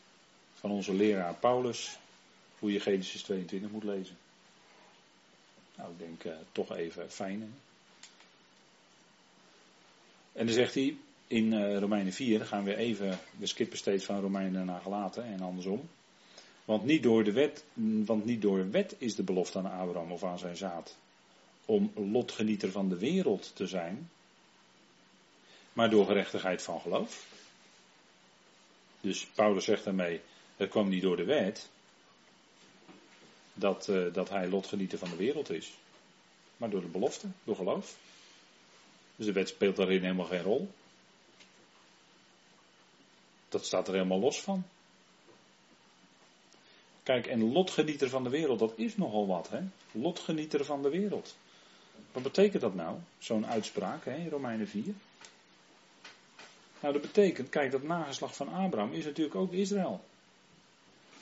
van 0.54 0.72
onze 0.72 0.94
leraar 0.94 1.36
Paulus 1.36 1.98
hoe 2.60 2.72
je 2.72 2.80
Genesis 2.80 3.24
22 3.24 3.70
moet 3.70 3.84
lezen. 3.84 4.18
Nou, 5.76 5.92
ik 5.92 6.00
denk 6.00 6.24
uh, 6.24 6.34
toch 6.52 6.76
even 6.76 7.12
fijn. 7.12 7.42
Hè? 7.42 7.48
En 10.34 10.46
dan 10.46 10.56
zegt 10.56 10.74
hij 10.74 10.98
in 11.28 11.54
uh, 11.54 11.78
Romeinen 11.78 12.14
4, 12.14 12.38
dan 12.38 12.48
gaan 12.48 12.64
we 12.64 12.76
even, 12.76 13.20
we 13.38 13.46
skippen 13.46 13.78
steeds 13.78 14.06
van 14.06 14.22
Romeinen 14.22 14.66
naar 14.66 14.82
gelaten 14.82 15.24
en 15.24 15.42
andersom. 15.42 15.90
Want 16.66 16.86
niet, 16.86 17.04
door 17.04 17.24
de 17.24 17.32
wet, 17.32 17.64
want 18.06 18.26
niet 18.26 18.42
door 18.42 18.72
wet 18.72 18.96
is 18.98 19.16
de 19.16 19.24
belofte 19.24 19.58
aan 19.58 19.72
Abraham 19.72 20.12
of 20.12 20.24
aan 20.24 20.40
zijn 20.40 20.58
zaad 20.58 20.98
om 21.66 21.92
lotgenieter 21.96 22.72
van 22.72 22.90
de 22.90 22.98
wereld 22.98 23.56
te 23.56 23.68
zijn, 23.68 24.10
maar 25.74 25.90
door 25.90 26.06
gerechtigheid 26.06 26.62
van 26.62 26.82
geloof. 26.82 27.28
Dus 29.02 29.26
Paulus 29.26 29.66
zegt 29.66 29.84
daarmee, 29.84 30.22
het 30.58 30.70
kwam 30.70 30.90
niet 30.90 31.02
door 31.02 31.18
de 31.18 31.24
wet 31.24 31.70
dat, 33.54 33.88
uh, 33.88 34.14
dat 34.14 34.30
hij 34.30 34.48
lotgenieter 34.48 34.98
van 34.98 35.10
de 35.10 35.16
wereld 35.16 35.50
is, 35.50 35.74
maar 36.58 36.70
door 36.70 36.82
de 36.82 36.88
belofte, 36.88 37.28
door 37.44 37.56
geloof. 37.56 37.98
Dus 39.24 39.34
de 39.34 39.40
wet 39.40 39.50
speelt 39.50 39.76
daarin 39.76 40.02
helemaal 40.02 40.26
geen 40.26 40.42
rol. 40.42 40.70
Dat 43.50 43.66
staat 43.66 43.88
er 43.88 43.94
helemaal 43.94 44.20
los 44.20 44.42
van. 44.42 44.64
Kijk, 47.04 47.28
en 47.28 47.52
lotgenieter 47.52 48.10
van 48.10 48.24
de 48.24 48.30
wereld, 48.30 48.60
dat 48.60 48.74
is 48.76 48.98
nogal 48.98 49.28
wat, 49.28 49.50
hè? 49.50 49.60
Lotgenieter 49.92 50.66
van 50.66 50.82
de 50.82 50.90
wereld. 50.90 51.36
Wat 52.12 52.24
betekent 52.24 52.62
dat 52.62 52.76
nou, 52.76 52.98
zo'n 53.18 53.46
uitspraak, 53.46 54.06
hè, 54.06 54.16
in 54.16 54.30
Romeinen 54.30 54.68
4? 54.68 54.94
Nou, 56.80 56.94
dat 56.94 57.02
betekent, 57.02 57.50
kijk, 57.50 57.72
dat 57.72 57.84
nageslag 57.84 58.36
van 58.36 58.48
Abraham 58.48 58.94
is 58.94 59.06
natuurlijk 59.06 59.36
ook 59.36 59.52
Israël. 59.52 60.04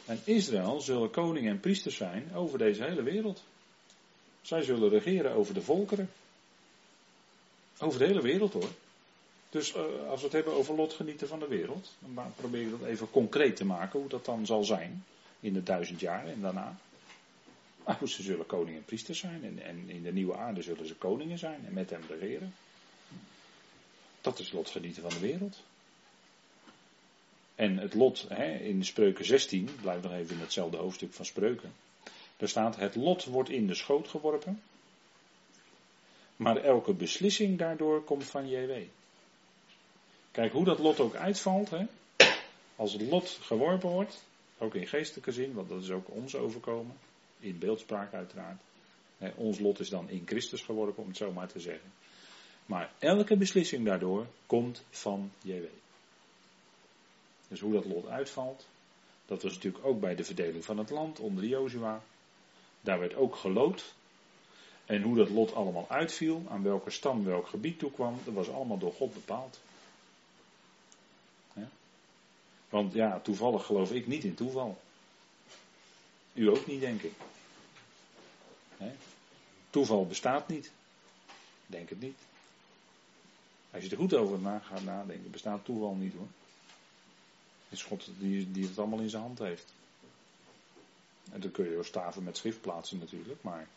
En 0.05 0.21
Israël 0.23 0.81
zullen 0.81 1.11
koning 1.11 1.47
en 1.47 1.59
priesters 1.59 1.95
zijn 1.95 2.33
over 2.35 2.57
deze 2.57 2.83
hele 2.83 3.03
wereld. 3.03 3.43
Zij 4.41 4.61
zullen 4.61 4.89
regeren 4.89 5.33
over 5.33 5.53
de 5.53 5.61
volkeren. 5.61 6.09
Over 7.81 7.99
de 7.99 8.05
hele 8.05 8.21
wereld 8.21 8.53
hoor. 8.53 8.69
Dus 9.49 9.75
uh, 9.75 9.81
als 10.09 10.19
we 10.19 10.25
het 10.25 10.35
hebben 10.35 10.53
over 10.53 10.75
lotgenieten 10.75 11.27
van 11.27 11.39
de 11.39 11.47
wereld, 11.47 11.91
dan 11.99 12.33
probeer 12.35 12.61
ik 12.61 12.79
dat 12.79 12.83
even 12.83 13.09
concreet 13.09 13.55
te 13.55 13.65
maken, 13.65 13.99
hoe 13.99 14.09
dat 14.09 14.25
dan 14.25 14.45
zal 14.45 14.63
zijn 14.63 15.05
in 15.39 15.53
de 15.53 15.63
duizend 15.63 15.99
jaar 15.99 16.27
en 16.27 16.41
daarna. 16.41 16.77
Ze 18.05 18.23
zullen 18.23 18.45
koning 18.45 18.77
en 18.77 18.85
priesters 18.85 19.19
zijn 19.19 19.43
en, 19.43 19.63
en 19.63 19.89
in 19.89 20.03
de 20.03 20.13
nieuwe 20.13 20.35
aarde 20.35 20.61
zullen 20.61 20.87
ze 20.87 20.95
koningen 20.95 21.37
zijn 21.37 21.65
en 21.65 21.73
met 21.73 21.89
hem 21.89 22.01
regeren. 22.09 22.53
Dat 24.21 24.39
is 24.39 24.51
lotgenieten 24.51 25.01
van 25.01 25.11
de 25.11 25.19
wereld. 25.19 25.63
En 27.55 27.77
het 27.77 27.93
lot 27.93 28.25
hè, 28.29 28.53
in 28.53 28.85
Spreuken 28.85 29.25
16, 29.25 29.69
blijf 29.81 30.01
nog 30.01 30.11
even 30.11 30.35
in 30.35 30.41
hetzelfde 30.41 30.77
hoofdstuk 30.77 31.13
van 31.13 31.25
Spreuken. 31.25 31.73
Daar 32.37 32.49
staat: 32.49 32.75
Het 32.75 32.95
lot 32.95 33.25
wordt 33.25 33.49
in 33.49 33.67
de 33.67 33.75
schoot 33.75 34.07
geworpen. 34.07 34.61
Maar 36.41 36.57
elke 36.57 36.93
beslissing 36.93 37.57
daardoor 37.57 38.03
komt 38.03 38.23
van 38.23 38.49
JW. 38.49 38.71
Kijk 40.31 40.51
hoe 40.51 40.65
dat 40.65 40.79
lot 40.79 40.99
ook 40.99 41.15
uitvalt. 41.15 41.69
Hè? 41.69 41.85
Als 42.75 42.93
het 42.93 43.01
lot 43.01 43.39
geworpen 43.41 43.89
wordt, 43.89 44.25
ook 44.57 44.75
in 44.75 44.87
geestelijke 44.87 45.31
zin, 45.31 45.53
want 45.53 45.69
dat 45.69 45.83
is 45.83 45.89
ook 45.91 46.09
ons 46.09 46.35
overkomen. 46.35 46.95
In 47.39 47.59
beeldspraak 47.59 48.13
uiteraard. 48.13 48.61
Hè, 49.17 49.31
ons 49.35 49.59
lot 49.59 49.79
is 49.79 49.89
dan 49.89 50.09
in 50.09 50.23
Christus 50.25 50.61
geworpen, 50.61 51.03
om 51.03 51.09
het 51.09 51.17
zo 51.17 51.31
maar 51.31 51.47
te 51.47 51.59
zeggen. 51.59 51.91
Maar 52.65 52.91
elke 52.99 53.37
beslissing 53.37 53.85
daardoor 53.85 54.25
komt 54.45 54.83
van 54.89 55.31
JW. 55.41 55.65
Dus 57.47 57.59
hoe 57.59 57.73
dat 57.73 57.85
lot 57.85 58.07
uitvalt, 58.07 58.67
dat 59.25 59.43
was 59.43 59.53
natuurlijk 59.53 59.85
ook 59.85 59.99
bij 59.99 60.15
de 60.15 60.23
verdeling 60.23 60.65
van 60.65 60.77
het 60.77 60.89
land 60.89 61.19
onder 61.19 61.45
Jozua. 61.45 62.03
Daar 62.81 62.99
werd 62.99 63.15
ook 63.15 63.35
gelood. 63.35 63.93
En 64.91 65.01
hoe 65.01 65.15
dat 65.15 65.29
lot 65.29 65.53
allemaal 65.53 65.85
uitviel, 65.89 66.43
aan 66.49 66.63
welke 66.63 66.89
stam 66.89 67.25
welk 67.25 67.47
gebied 67.47 67.79
toekwam, 67.79 68.19
dat 68.25 68.33
was 68.33 68.49
allemaal 68.49 68.77
door 68.77 68.93
God 68.93 69.13
bepaald. 69.13 69.59
Want 72.69 72.93
ja, 72.93 73.19
toevallig 73.19 73.65
geloof 73.65 73.91
ik 73.91 74.07
niet 74.07 74.23
in 74.23 74.33
toeval. 74.33 74.81
U 76.33 76.49
ook 76.49 76.67
niet, 76.67 76.79
denk 76.79 77.01
ik. 77.01 77.13
Toeval 79.69 80.07
bestaat 80.07 80.47
niet. 80.47 80.71
Denk 81.65 81.89
het 81.89 81.99
niet. 81.99 82.17
Als 83.71 83.83
je 83.83 83.89
er 83.89 83.97
goed 83.97 84.13
over 84.13 84.39
na 84.39 84.59
gaat 84.59 84.83
nadenken, 84.83 85.31
bestaat 85.31 85.65
toeval 85.65 85.93
niet 85.95 86.13
hoor. 86.13 86.27
Het 87.69 87.79
is 87.79 87.83
God 87.83 88.09
die, 88.17 88.51
die 88.51 88.67
het 88.67 88.77
allemaal 88.77 88.99
in 88.99 89.09
zijn 89.09 89.21
hand 89.23 89.39
heeft. 89.39 89.73
En 91.31 91.41
dan 91.41 91.51
kun 91.51 91.69
je 91.69 91.83
staven 91.83 92.23
met 92.23 92.37
schriftplaatsen 92.37 92.99
natuurlijk, 92.99 93.43
maar 93.43 93.67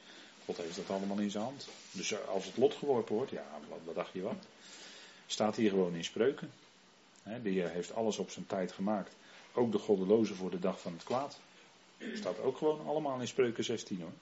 God 0.44 0.56
heeft 0.56 0.76
dat 0.76 0.90
allemaal 0.90 1.18
in 1.18 1.30
zijn 1.30 1.44
hand. 1.44 1.68
Dus 1.90 2.26
als 2.26 2.44
het 2.44 2.56
lot 2.56 2.74
geworpen 2.74 3.14
wordt, 3.14 3.30
ja, 3.30 3.46
wat, 3.84 3.94
dacht 3.94 4.12
je 4.12 4.22
wat? 4.22 4.46
Staat 5.26 5.56
hier 5.56 5.70
gewoon 5.70 5.94
in 5.94 6.04
spreuken. 6.04 6.50
He, 7.22 7.42
de 7.42 7.50
Heer 7.50 7.70
heeft 7.70 7.94
alles 7.94 8.18
op 8.18 8.30
zijn 8.30 8.46
tijd 8.46 8.72
gemaakt. 8.72 9.12
Ook 9.52 9.72
de 9.72 9.78
goddeloze 9.78 10.34
voor 10.34 10.50
de 10.50 10.58
dag 10.58 10.80
van 10.80 10.92
het 10.92 11.04
kwaad. 11.04 11.38
Staat 12.14 12.38
ook 12.40 12.56
gewoon 12.58 12.86
allemaal 12.86 13.20
in 13.20 13.28
spreuken 13.28 13.64
16 13.64 14.00
hoor. 14.00 14.12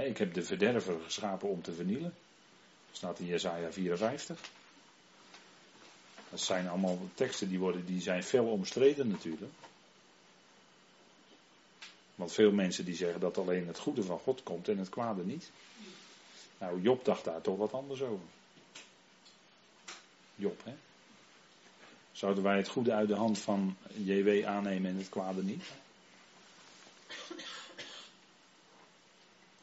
ik 0.00 0.18
heb 0.18 0.34
de 0.34 0.42
verderver 0.42 1.00
geschapen 1.00 1.48
om 1.48 1.62
te 1.62 1.72
vernielen. 1.72 2.14
Staat 2.92 3.18
in 3.18 3.26
Jesaja 3.26 3.72
54. 3.72 4.40
Dat 6.30 6.40
zijn 6.40 6.68
allemaal 6.68 6.98
teksten 7.14 7.48
die, 7.48 7.58
worden, 7.58 7.86
die 7.86 8.00
zijn 8.00 8.24
fel 8.24 8.46
omstreden 8.46 9.08
natuurlijk. 9.08 9.52
Want 12.14 12.32
veel 12.32 12.52
mensen 12.52 12.84
die 12.84 12.94
zeggen 12.94 13.20
dat 13.20 13.38
alleen 13.38 13.66
het 13.66 13.78
goede 13.78 14.02
van 14.02 14.18
God 14.18 14.42
komt 14.42 14.68
en 14.68 14.78
het 14.78 14.88
kwade 14.88 15.24
niet. 15.24 15.50
Nou, 16.58 16.80
Job 16.80 17.04
dacht 17.04 17.24
daar 17.24 17.40
toch 17.40 17.56
wat 17.56 17.72
anders 17.72 18.02
over. 18.02 18.26
Job, 20.34 20.64
hè? 20.64 20.74
Zouden 22.12 22.42
wij 22.42 22.56
het 22.56 22.68
goede 22.68 22.92
uit 22.92 23.08
de 23.08 23.14
hand 23.14 23.38
van 23.38 23.76
JW 23.86 24.46
aannemen 24.46 24.90
en 24.90 24.96
het 24.96 25.08
kwade 25.08 25.42
niet? 25.42 25.64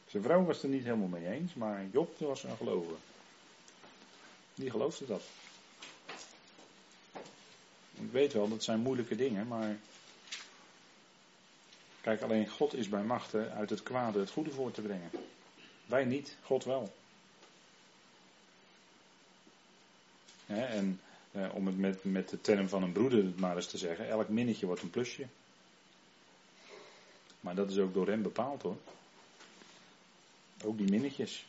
Zijn 0.06 0.22
vrouw 0.22 0.44
was 0.44 0.54
het 0.54 0.64
er 0.64 0.70
niet 0.70 0.84
helemaal 0.84 1.08
mee 1.08 1.26
eens, 1.26 1.54
maar 1.54 1.86
Job 1.92 2.18
was 2.18 2.42
een 2.42 2.56
gelover. 2.56 2.96
Die 4.54 4.70
geloofde 4.70 5.06
dat. 5.06 5.22
Ik 7.92 8.10
weet 8.10 8.32
wel, 8.32 8.48
dat 8.48 8.64
zijn 8.64 8.80
moeilijke 8.80 9.16
dingen, 9.16 9.46
maar. 9.46 9.78
Kijk, 12.02 12.22
alleen 12.22 12.48
God 12.48 12.74
is 12.74 12.88
bij 12.88 13.02
machten 13.02 13.52
uit 13.52 13.70
het 13.70 13.82
kwade 13.82 14.18
het 14.18 14.30
goede 14.30 14.50
voor 14.50 14.70
te 14.70 14.82
brengen. 14.82 15.10
Wij 15.86 16.04
niet, 16.04 16.36
God 16.42 16.64
wel. 16.64 16.92
en 20.46 21.00
eh, 21.32 21.54
om 21.54 21.66
het 21.66 21.78
met, 21.78 22.04
met 22.04 22.28
de 22.28 22.40
term 22.40 22.68
van 22.68 22.82
een 22.82 22.92
broeder 22.92 23.24
maar 23.36 23.56
eens 23.56 23.66
te 23.66 23.78
zeggen, 23.78 24.08
elk 24.08 24.28
minnetje 24.28 24.66
wordt 24.66 24.82
een 24.82 24.90
plusje. 24.90 25.26
Maar 27.40 27.54
dat 27.54 27.70
is 27.70 27.78
ook 27.78 27.94
door 27.94 28.06
hem 28.06 28.22
bepaald 28.22 28.62
hoor. 28.62 28.76
Ook 30.64 30.78
die 30.78 30.90
minnetjes. 30.90 31.46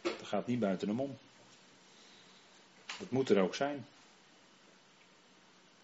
Dat 0.00 0.22
gaat 0.22 0.46
niet 0.46 0.60
buiten 0.60 0.88
hem 0.88 1.00
om. 1.00 1.16
Dat 2.98 3.10
moet 3.10 3.28
er 3.28 3.42
ook 3.42 3.54
zijn 3.54 3.84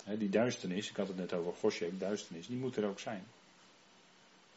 die 0.05 0.29
duisternis, 0.29 0.91
ik 0.91 0.97
had 0.97 1.09
het 1.09 1.17
net 1.17 1.33
over 1.33 1.53
Goshek, 1.53 2.01
duisternis, 2.01 2.47
die 2.47 2.57
moet 2.57 2.77
er 2.77 2.85
ook 2.85 3.01
zijn. 3.01 3.25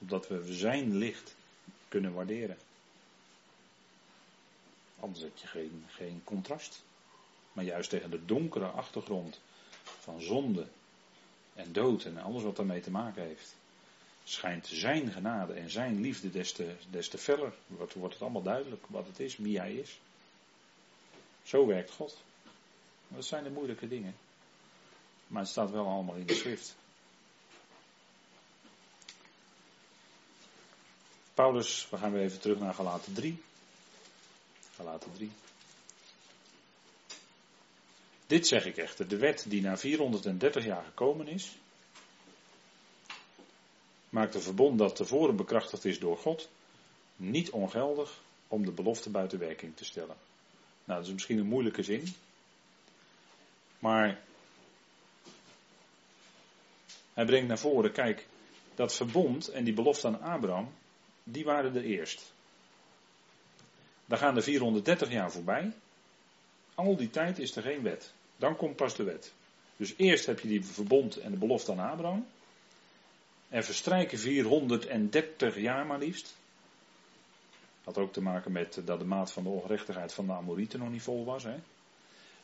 Opdat 0.04 0.28
we 0.28 0.54
zijn 0.54 0.96
licht 0.96 1.36
kunnen 1.88 2.14
waarderen. 2.14 2.58
Anders 5.00 5.24
heb 5.24 5.38
je 5.38 5.48
geen, 5.48 5.86
geen 5.88 6.22
contrast. 6.24 6.84
Maar 7.54 7.64
juist 7.64 7.90
tegen 7.90 8.12
de 8.12 8.26
donkere 8.26 8.66
achtergrond 8.66 9.40
van 9.84 10.22
zonde 10.22 10.68
en 11.54 11.74
dood 11.74 12.04
en 12.04 12.18
alles 12.18 12.44
wat 12.44 12.56
daarmee 12.56 12.82
te 12.82 12.92
maken 12.92 13.24
heeft, 13.24 13.56
schijnt 14.24 14.68
zijn 14.68 15.12
genade 15.12 15.54
en 15.54 15.70
zijn 15.70 16.02
liefde 16.02 16.30
des 16.30 16.52
te, 16.52 16.76
des 16.90 17.10
te 17.10 17.18
feller. 17.18 17.54
Wordt, 17.68 17.94
wordt 17.94 18.14
het 18.14 18.24
allemaal 18.24 18.44
duidelijk 18.44 18.86
wat 18.88 19.08
het 19.08 19.20
is, 19.20 19.38
wie 19.38 19.60
hij 19.60 19.74
is. 19.74 20.00
Zo 21.44 21.66
werkt 21.66 21.92
God. 21.92 22.22
Dat 23.08 23.26
zijn 23.26 23.44
de 23.44 23.50
moeilijke 23.50 23.88
dingen. 23.88 24.16
Maar 25.28 25.42
het 25.42 25.52
staat 25.52 25.72
wel 25.72 25.88
allemaal 25.88 26.16
in 26.16 26.26
de 26.26 26.34
schrift. 26.34 26.76
Paulus, 31.34 31.88
we 31.90 31.98
gaan 31.98 32.12
weer 32.12 32.22
even 32.22 32.40
terug 32.40 32.60
naar 32.60 32.74
Galaten 32.74 33.14
3. 33.14 33.42
Galaten 34.76 35.12
3. 35.14 35.32
Dit 38.28 38.48
zeg 38.48 38.66
ik 38.66 38.78
echter, 38.78 39.08
de 39.08 39.18
wet 39.18 39.46
die 39.48 39.62
na 39.62 39.78
430 39.78 40.66
jaar 40.66 40.84
gekomen 40.84 41.28
is, 41.28 41.58
maakt 44.10 44.36
een 44.36 44.42
verbond 44.42 44.78
dat 44.78 44.96
tevoren 44.96 45.36
bekrachtigd 45.36 45.86
is 45.86 46.00
door 46.00 46.18
God, 46.18 46.50
niet 47.16 47.50
ongeldig 47.50 48.22
om 48.48 48.66
de 48.66 48.72
belofte 48.72 49.10
buiten 49.10 49.40
werking 49.40 49.76
te 49.76 49.86
stellen. 49.86 50.16
Nou, 50.86 51.00
dat 51.00 51.08
is 51.08 51.14
misschien 51.14 51.38
een 51.38 51.46
moeilijke 51.46 51.84
zin, 51.84 52.16
maar 53.80 54.22
hij 57.14 57.26
brengt 57.26 57.48
naar 57.48 57.60
voren, 57.60 57.92
kijk, 57.92 58.28
dat 58.76 58.96
verbond 58.96 59.48
en 59.48 59.64
die 59.64 59.74
belofte 59.74 60.08
aan 60.08 60.22
Abraham, 60.22 60.74
die 61.24 61.44
waren 61.44 61.76
er 61.76 61.84
eerst. 61.84 62.34
Dan 64.06 64.18
gaan 64.18 64.36
de 64.36 64.42
430 64.42 65.12
jaar 65.12 65.32
voorbij. 65.32 65.74
Al 66.76 66.96
die 66.96 67.10
tijd 67.10 67.40
is 67.40 67.56
er 67.56 67.64
geen 67.64 67.84
wet. 67.84 68.14
Dan 68.38 68.56
komt 68.56 68.76
pas 68.76 68.96
de 68.96 69.04
wet. 69.04 69.34
Dus 69.78 69.94
eerst 69.98 70.26
heb 70.26 70.40
je 70.40 70.48
die 70.48 70.66
verbond 70.66 71.18
en 71.18 71.32
de 71.32 71.38
belofte 71.38 71.72
aan 71.72 71.92
Abraham. 71.92 72.28
En 73.50 73.64
verstrijken 73.64 74.20
430 74.20 75.58
jaar 75.58 75.86
maar 75.86 76.00
liefst. 76.00 76.36
Had 77.84 77.98
ook 77.98 78.14
te 78.14 78.22
maken 78.22 78.52
met 78.52 78.82
dat 78.86 79.00
de 79.00 79.06
maat 79.06 79.32
van 79.32 79.44
de 79.44 79.50
ongerechtigheid 79.50 80.14
van 80.14 80.26
de 80.26 80.34
Amorieten 80.34 80.80
nog 80.80 80.90
niet 80.90 81.02
vol 81.02 81.26
was. 81.26 81.44
Hè? 81.44 81.56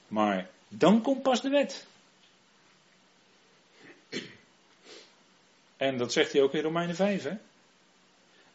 Maar 0.07 0.49
dan 0.67 1.01
komt 1.01 1.21
pas 1.21 1.41
de 1.41 1.49
wet. 1.49 1.88
En 5.77 5.97
dat 5.97 6.13
zegt 6.13 6.32
hij 6.32 6.41
ook 6.41 6.53
in 6.53 6.61
Romeinen 6.61 6.95
5, 6.95 7.23
hè? 7.23 7.38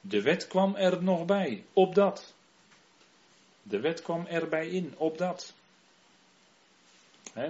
De 0.07 0.23
wet 0.23 0.47
kwam 0.47 0.75
er 0.75 1.03
nog 1.03 1.25
bij, 1.25 1.65
op 1.73 1.95
dat. 1.95 2.35
De 3.63 3.81
wet 3.81 4.03
kwam 4.03 4.27
erbij 4.27 4.69
in, 4.69 4.95
op 4.97 5.19
dat. 5.19 5.55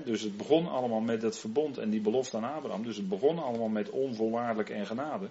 dus 0.04 0.20
het 0.20 0.36
begon 0.36 0.68
allemaal 0.68 1.00
met 1.00 1.22
het 1.22 1.38
verbond 1.38 1.78
en 1.78 1.90
die 1.90 2.00
belofte 2.00 2.36
aan 2.36 2.54
Abraham. 2.54 2.82
Dus 2.82 2.96
het 2.96 3.08
begon 3.08 3.38
allemaal 3.38 3.68
met 3.68 3.90
onvoorwaardelijk 3.90 4.70
en 4.70 4.86
genade. 4.86 5.28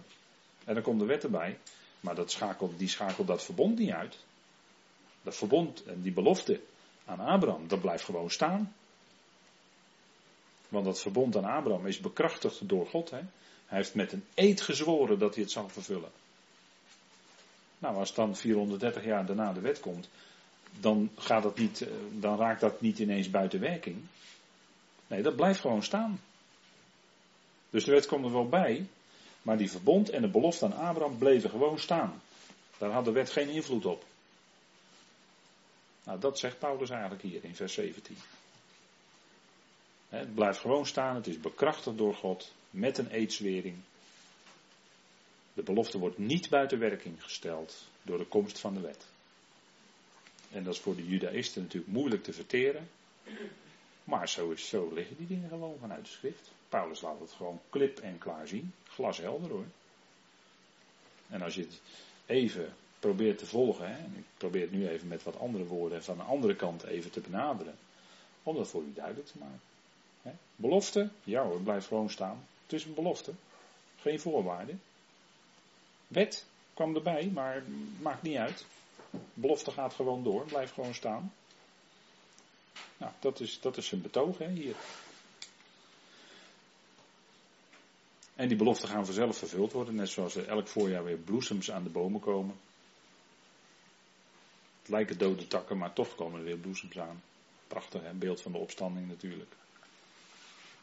En 0.65 0.73
dan 0.73 0.83
komt 0.83 0.99
de 0.99 1.05
wet 1.05 1.23
erbij. 1.23 1.59
Maar 1.99 2.15
dat 2.15 2.31
schakelt, 2.31 2.77
die 2.79 2.87
schakelt 2.87 3.27
dat 3.27 3.43
verbond 3.43 3.79
niet 3.79 3.91
uit. 3.91 4.17
Dat 5.21 5.35
verbond 5.35 5.83
en 5.83 6.01
die 6.01 6.13
belofte 6.13 6.61
aan 7.05 7.19
Abraham, 7.19 7.67
dat 7.67 7.81
blijft 7.81 8.03
gewoon 8.03 8.29
staan. 8.29 8.75
Want 10.69 10.85
dat 10.85 10.99
verbond 10.99 11.35
aan 11.35 11.45
Abraham 11.45 11.87
is 11.87 11.99
bekrachtigd 11.99 12.69
door 12.69 12.87
God. 12.87 13.09
Hij 13.09 13.27
heeft 13.65 13.95
met 13.95 14.11
een 14.11 14.25
eed 14.33 14.61
gezworen 14.61 15.19
dat 15.19 15.33
hij 15.33 15.43
het 15.43 15.51
zal 15.51 15.69
vervullen. 15.69 16.11
Nou, 17.83 17.95
als 17.95 18.13
dan 18.13 18.35
430 18.35 19.03
jaar 19.03 19.25
daarna 19.25 19.53
de 19.53 19.59
wet 19.59 19.79
komt, 19.79 20.09
dan, 20.79 21.09
gaat 21.15 21.43
dat 21.43 21.57
niet, 21.57 21.81
eh, 21.81 21.93
dan 22.11 22.37
raakt 22.37 22.61
dat 22.61 22.81
niet 22.81 22.99
ineens 22.99 23.29
buiten 23.29 23.59
werking. 23.59 23.97
Nee, 25.07 25.21
dat 25.21 25.35
blijft 25.35 25.59
gewoon 25.59 25.83
staan. 25.83 26.21
Dus 27.69 27.83
de 27.83 27.91
wet 27.91 28.05
komt 28.05 28.25
er 28.25 28.31
wel 28.31 28.49
bij, 28.49 28.87
maar 29.41 29.57
die 29.57 29.71
verbond 29.71 30.09
en 30.09 30.21
de 30.21 30.27
belofte 30.29 30.65
aan 30.65 30.87
Abraham 30.87 31.17
bleven 31.17 31.49
gewoon 31.49 31.79
staan. 31.79 32.21
Daar 32.77 32.91
had 32.91 33.05
de 33.05 33.11
wet 33.11 33.29
geen 33.29 33.49
invloed 33.49 33.85
op. 33.85 34.05
Nou, 36.03 36.19
dat 36.19 36.39
zegt 36.39 36.59
Paulus 36.59 36.89
eigenlijk 36.89 37.21
hier 37.21 37.43
in 37.43 37.55
vers 37.55 37.73
17. 37.73 38.17
Het 40.09 40.33
blijft 40.33 40.59
gewoon 40.59 40.85
staan, 40.85 41.15
het 41.15 41.27
is 41.27 41.39
bekrachtigd 41.39 41.97
door 41.97 42.15
God 42.15 42.51
met 42.69 42.97
een 42.97 43.09
eedswering. 43.09 43.75
De 45.53 45.63
belofte 45.63 45.97
wordt 45.97 46.17
niet 46.17 46.49
buiten 46.49 46.79
werking 46.79 47.23
gesteld 47.23 47.87
door 48.01 48.17
de 48.17 48.25
komst 48.25 48.59
van 48.59 48.73
de 48.73 48.79
wet. 48.79 49.05
En 50.51 50.63
dat 50.63 50.73
is 50.73 50.79
voor 50.79 50.95
de 50.95 51.07
judaïsten 51.07 51.61
natuurlijk 51.61 51.93
moeilijk 51.93 52.23
te 52.23 52.33
verteren. 52.33 52.89
Maar 54.03 54.29
zo, 54.29 54.51
is, 54.51 54.67
zo 54.67 54.91
liggen 54.93 55.17
die 55.17 55.27
dingen 55.27 55.49
gewoon 55.49 55.77
vanuit 55.79 56.05
de 56.05 56.11
schrift. 56.11 56.51
Paulus 56.69 57.01
laat 57.01 57.19
het 57.19 57.31
gewoon 57.31 57.61
klip 57.69 57.99
en 57.99 58.17
klaar 58.17 58.47
zien. 58.47 58.73
Glashelder 58.83 59.49
hoor. 59.49 59.65
En 61.29 61.41
als 61.41 61.55
je 61.55 61.61
het 61.61 61.81
even 62.25 62.73
probeert 62.99 63.37
te 63.37 63.45
volgen, 63.45 63.87
hè, 63.87 63.97
en 63.97 64.13
ik 64.17 64.23
probeer 64.37 64.61
het 64.61 64.71
nu 64.71 64.87
even 64.87 65.07
met 65.07 65.23
wat 65.23 65.39
andere 65.39 65.65
woorden 65.65 66.03
van 66.03 66.17
de 66.17 66.23
andere 66.23 66.55
kant 66.55 66.83
even 66.83 67.11
te 67.11 67.19
benaderen, 67.19 67.75
om 68.43 68.55
dat 68.55 68.67
voor 68.67 68.83
u 68.83 68.93
duidelijk 68.93 69.27
te 69.27 69.37
maken. 69.37 69.61
Hè. 70.21 70.31
Belofte, 70.55 71.09
ja 71.23 71.43
hoor, 71.43 71.61
blijft 71.61 71.87
gewoon 71.87 72.09
staan. 72.09 72.47
Het 72.63 72.73
is 72.73 72.85
een 72.85 72.93
belofte, 72.93 73.33
geen 73.99 74.19
voorwaarden. 74.19 74.81
Wet 76.13 76.45
kwam 76.73 76.95
erbij, 76.95 77.31
maar 77.33 77.63
maakt 78.01 78.21
niet 78.21 78.37
uit. 78.37 78.65
Belofte 79.33 79.71
gaat 79.71 79.93
gewoon 79.93 80.23
door, 80.23 80.45
blijft 80.45 80.73
gewoon 80.73 80.93
staan. 80.93 81.33
Nou, 82.97 83.11
dat 83.19 83.39
is, 83.39 83.59
dat 83.59 83.77
is 83.77 83.87
zijn 83.87 84.01
betoog 84.01 84.37
hè, 84.37 84.49
hier. 84.49 84.75
En 88.35 88.47
die 88.47 88.57
beloften 88.57 88.89
gaan 88.89 89.05
vanzelf 89.05 89.37
vervuld 89.37 89.71
worden, 89.71 89.95
net 89.95 90.09
zoals 90.09 90.35
er 90.35 90.47
elk 90.47 90.67
voorjaar 90.67 91.03
weer 91.03 91.17
bloesems 91.17 91.71
aan 91.71 91.83
de 91.83 91.89
bomen 91.89 92.19
komen. 92.19 92.55
Het 94.79 94.89
lijken 94.89 95.17
dode 95.17 95.47
takken, 95.47 95.77
maar 95.77 95.93
toch 95.93 96.15
komen 96.15 96.39
er 96.39 96.45
weer 96.45 96.57
bloesems 96.57 96.99
aan. 96.99 97.23
Prachtig, 97.67 98.01
hè? 98.01 98.13
beeld 98.13 98.41
van 98.41 98.51
de 98.51 98.57
opstanding 98.57 99.07
natuurlijk. 99.07 99.51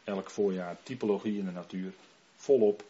Elk 0.03 0.29
voorjaar 0.29 0.77
typologie 0.83 1.37
in 1.37 1.45
de 1.45 1.51
natuur, 1.51 1.93
volop. 2.35 2.83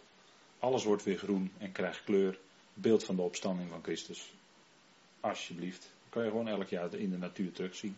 Alles 0.62 0.84
wordt 0.84 1.04
weer 1.04 1.18
groen 1.18 1.52
en 1.58 1.72
krijgt 1.72 2.04
kleur. 2.04 2.38
Beeld 2.74 3.04
van 3.04 3.16
de 3.16 3.22
opstanding 3.22 3.70
van 3.70 3.84
Christus. 3.84 4.34
Alsjeblieft. 5.20 5.82
Dat 5.82 6.10
kan 6.10 6.24
je 6.24 6.30
gewoon 6.30 6.48
elk 6.48 6.68
jaar 6.68 6.94
in 6.94 7.10
de 7.10 7.18
natuur 7.18 7.52
terugzien. 7.52 7.98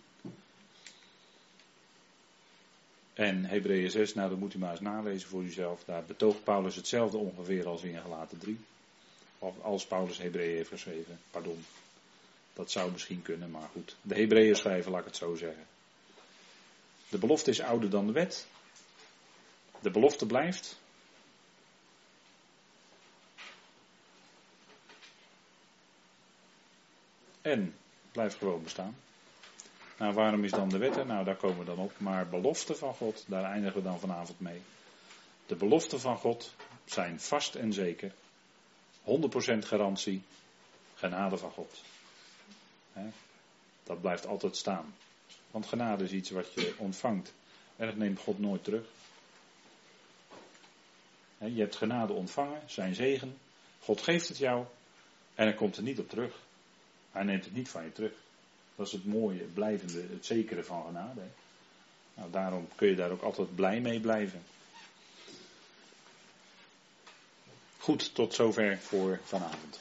En 3.14 3.46
Hebreeën 3.46 3.92
6, 3.92 4.14
nou 4.14 4.30
dat 4.30 4.40
moet 4.40 4.54
u 4.54 4.58
maar 4.58 4.72
eens 4.72 4.80
nalezen 4.80 5.30
voor 5.30 5.44
uzelf. 5.44 5.84
Daar 5.84 6.04
betoogt 6.04 6.44
Paulus 6.44 6.76
hetzelfde 6.76 7.18
ongeveer 7.18 7.68
als 7.68 7.84
in 7.84 8.02
Gelaten 8.02 8.38
3. 8.38 8.60
Of 9.40 9.62
als 9.62 9.86
Paulus 9.86 10.18
Hebreeën 10.18 10.56
heeft 10.56 10.70
geschreven, 10.70 11.20
pardon. 11.32 11.66
Dat 12.54 12.72
zou 12.72 12.92
misschien 12.92 13.22
kunnen, 13.22 13.52
maar 13.52 13.70
goed. 13.72 13.96
De 14.02 14.16
Hebreeën 14.16 14.56
schrijven, 14.56 14.92
laat 14.92 15.00
ik 15.00 15.06
het 15.06 15.16
zo 15.16 15.36
zeggen. 15.36 15.66
De 17.10 17.18
belofte 17.18 17.50
is 17.50 17.62
ouder 17.62 17.90
dan 17.90 18.08
de 18.08 18.14
wet. 18.14 18.48
De 19.82 19.92
belofte 19.92 20.26
blijft. 20.26 20.82
En 27.44 27.76
blijft 28.12 28.36
gewoon 28.36 28.64
bestaan. 28.64 28.96
Nou, 29.98 30.14
waarom 30.14 30.44
is 30.44 30.52
dan 30.52 30.70
de 30.70 30.78
wet 30.78 30.96
er? 30.96 31.06
Nou, 31.06 31.26
daar 31.26 31.36
komen 31.36 31.60
we 31.60 31.66
dan 31.66 31.78
op. 31.78 32.00
Maar 32.00 32.30
beloften 32.30 32.78
van 32.78 32.94
God, 32.94 33.24
daar 33.28 33.44
eindigen 33.44 33.78
we 33.78 33.84
dan 33.84 34.00
vanavond 34.00 34.40
mee. 34.40 34.62
De 35.46 35.56
beloften 35.56 36.00
van 36.00 36.18
God 36.18 36.56
zijn 36.86 37.20
vast 37.20 37.56
en 37.56 37.74
zeker. 37.74 38.14
100% 39.04 39.58
garantie. 39.60 40.22
Genade 40.96 41.38
van 41.38 41.52
God. 41.52 41.82
Dat 43.84 44.02
blijft 44.02 44.26
altijd 44.26 44.58
staan. 44.58 44.96
Want 45.52 45.66
genade 45.66 46.04
is 46.04 46.12
iets 46.12 46.30
wat 46.30 46.54
je 46.54 46.76
ontvangt. 46.78 47.34
En 47.76 47.86
dat 47.86 47.96
neemt 47.96 48.20
God 48.20 48.40
nooit 48.40 48.64
terug. 48.64 48.86
Je 51.38 51.60
hebt 51.60 51.76
genade 51.76 52.14
ontvangen, 52.14 52.62
zijn 52.66 52.96
zegen. 52.96 53.38
God 53.80 54.02
geeft 54.02 54.28
het 54.28 54.38
jou. 54.38 54.66
En 55.36 55.46
hij 55.46 55.56
komt 55.56 55.78
er 55.78 55.84
niet 55.84 56.00
op 56.00 56.10
terug. 56.10 56.36
Hij 57.14 57.24
neemt 57.24 57.46
het 57.46 57.56
niet 57.56 57.70
van 57.70 57.84
je 57.84 57.92
terug. 57.92 58.12
Dat 58.76 58.88
is 58.88 58.92
het 58.92 59.06
mooie, 59.06 59.44
blijvende, 59.44 60.02
het 60.14 60.26
zekere 60.26 60.64
van 60.64 60.86
genade. 60.86 61.22
Nou, 62.14 62.32
daarom 62.32 62.68
kun 62.76 62.88
je 62.88 62.96
daar 62.96 63.12
ook 63.12 63.22
altijd 63.22 63.56
blij 63.56 63.80
mee 63.80 64.00
blijven. 64.00 64.44
Goed, 67.78 68.16
tot 68.16 68.34
zover 68.34 68.78
voor 68.78 69.20
vanavond. 69.24 69.80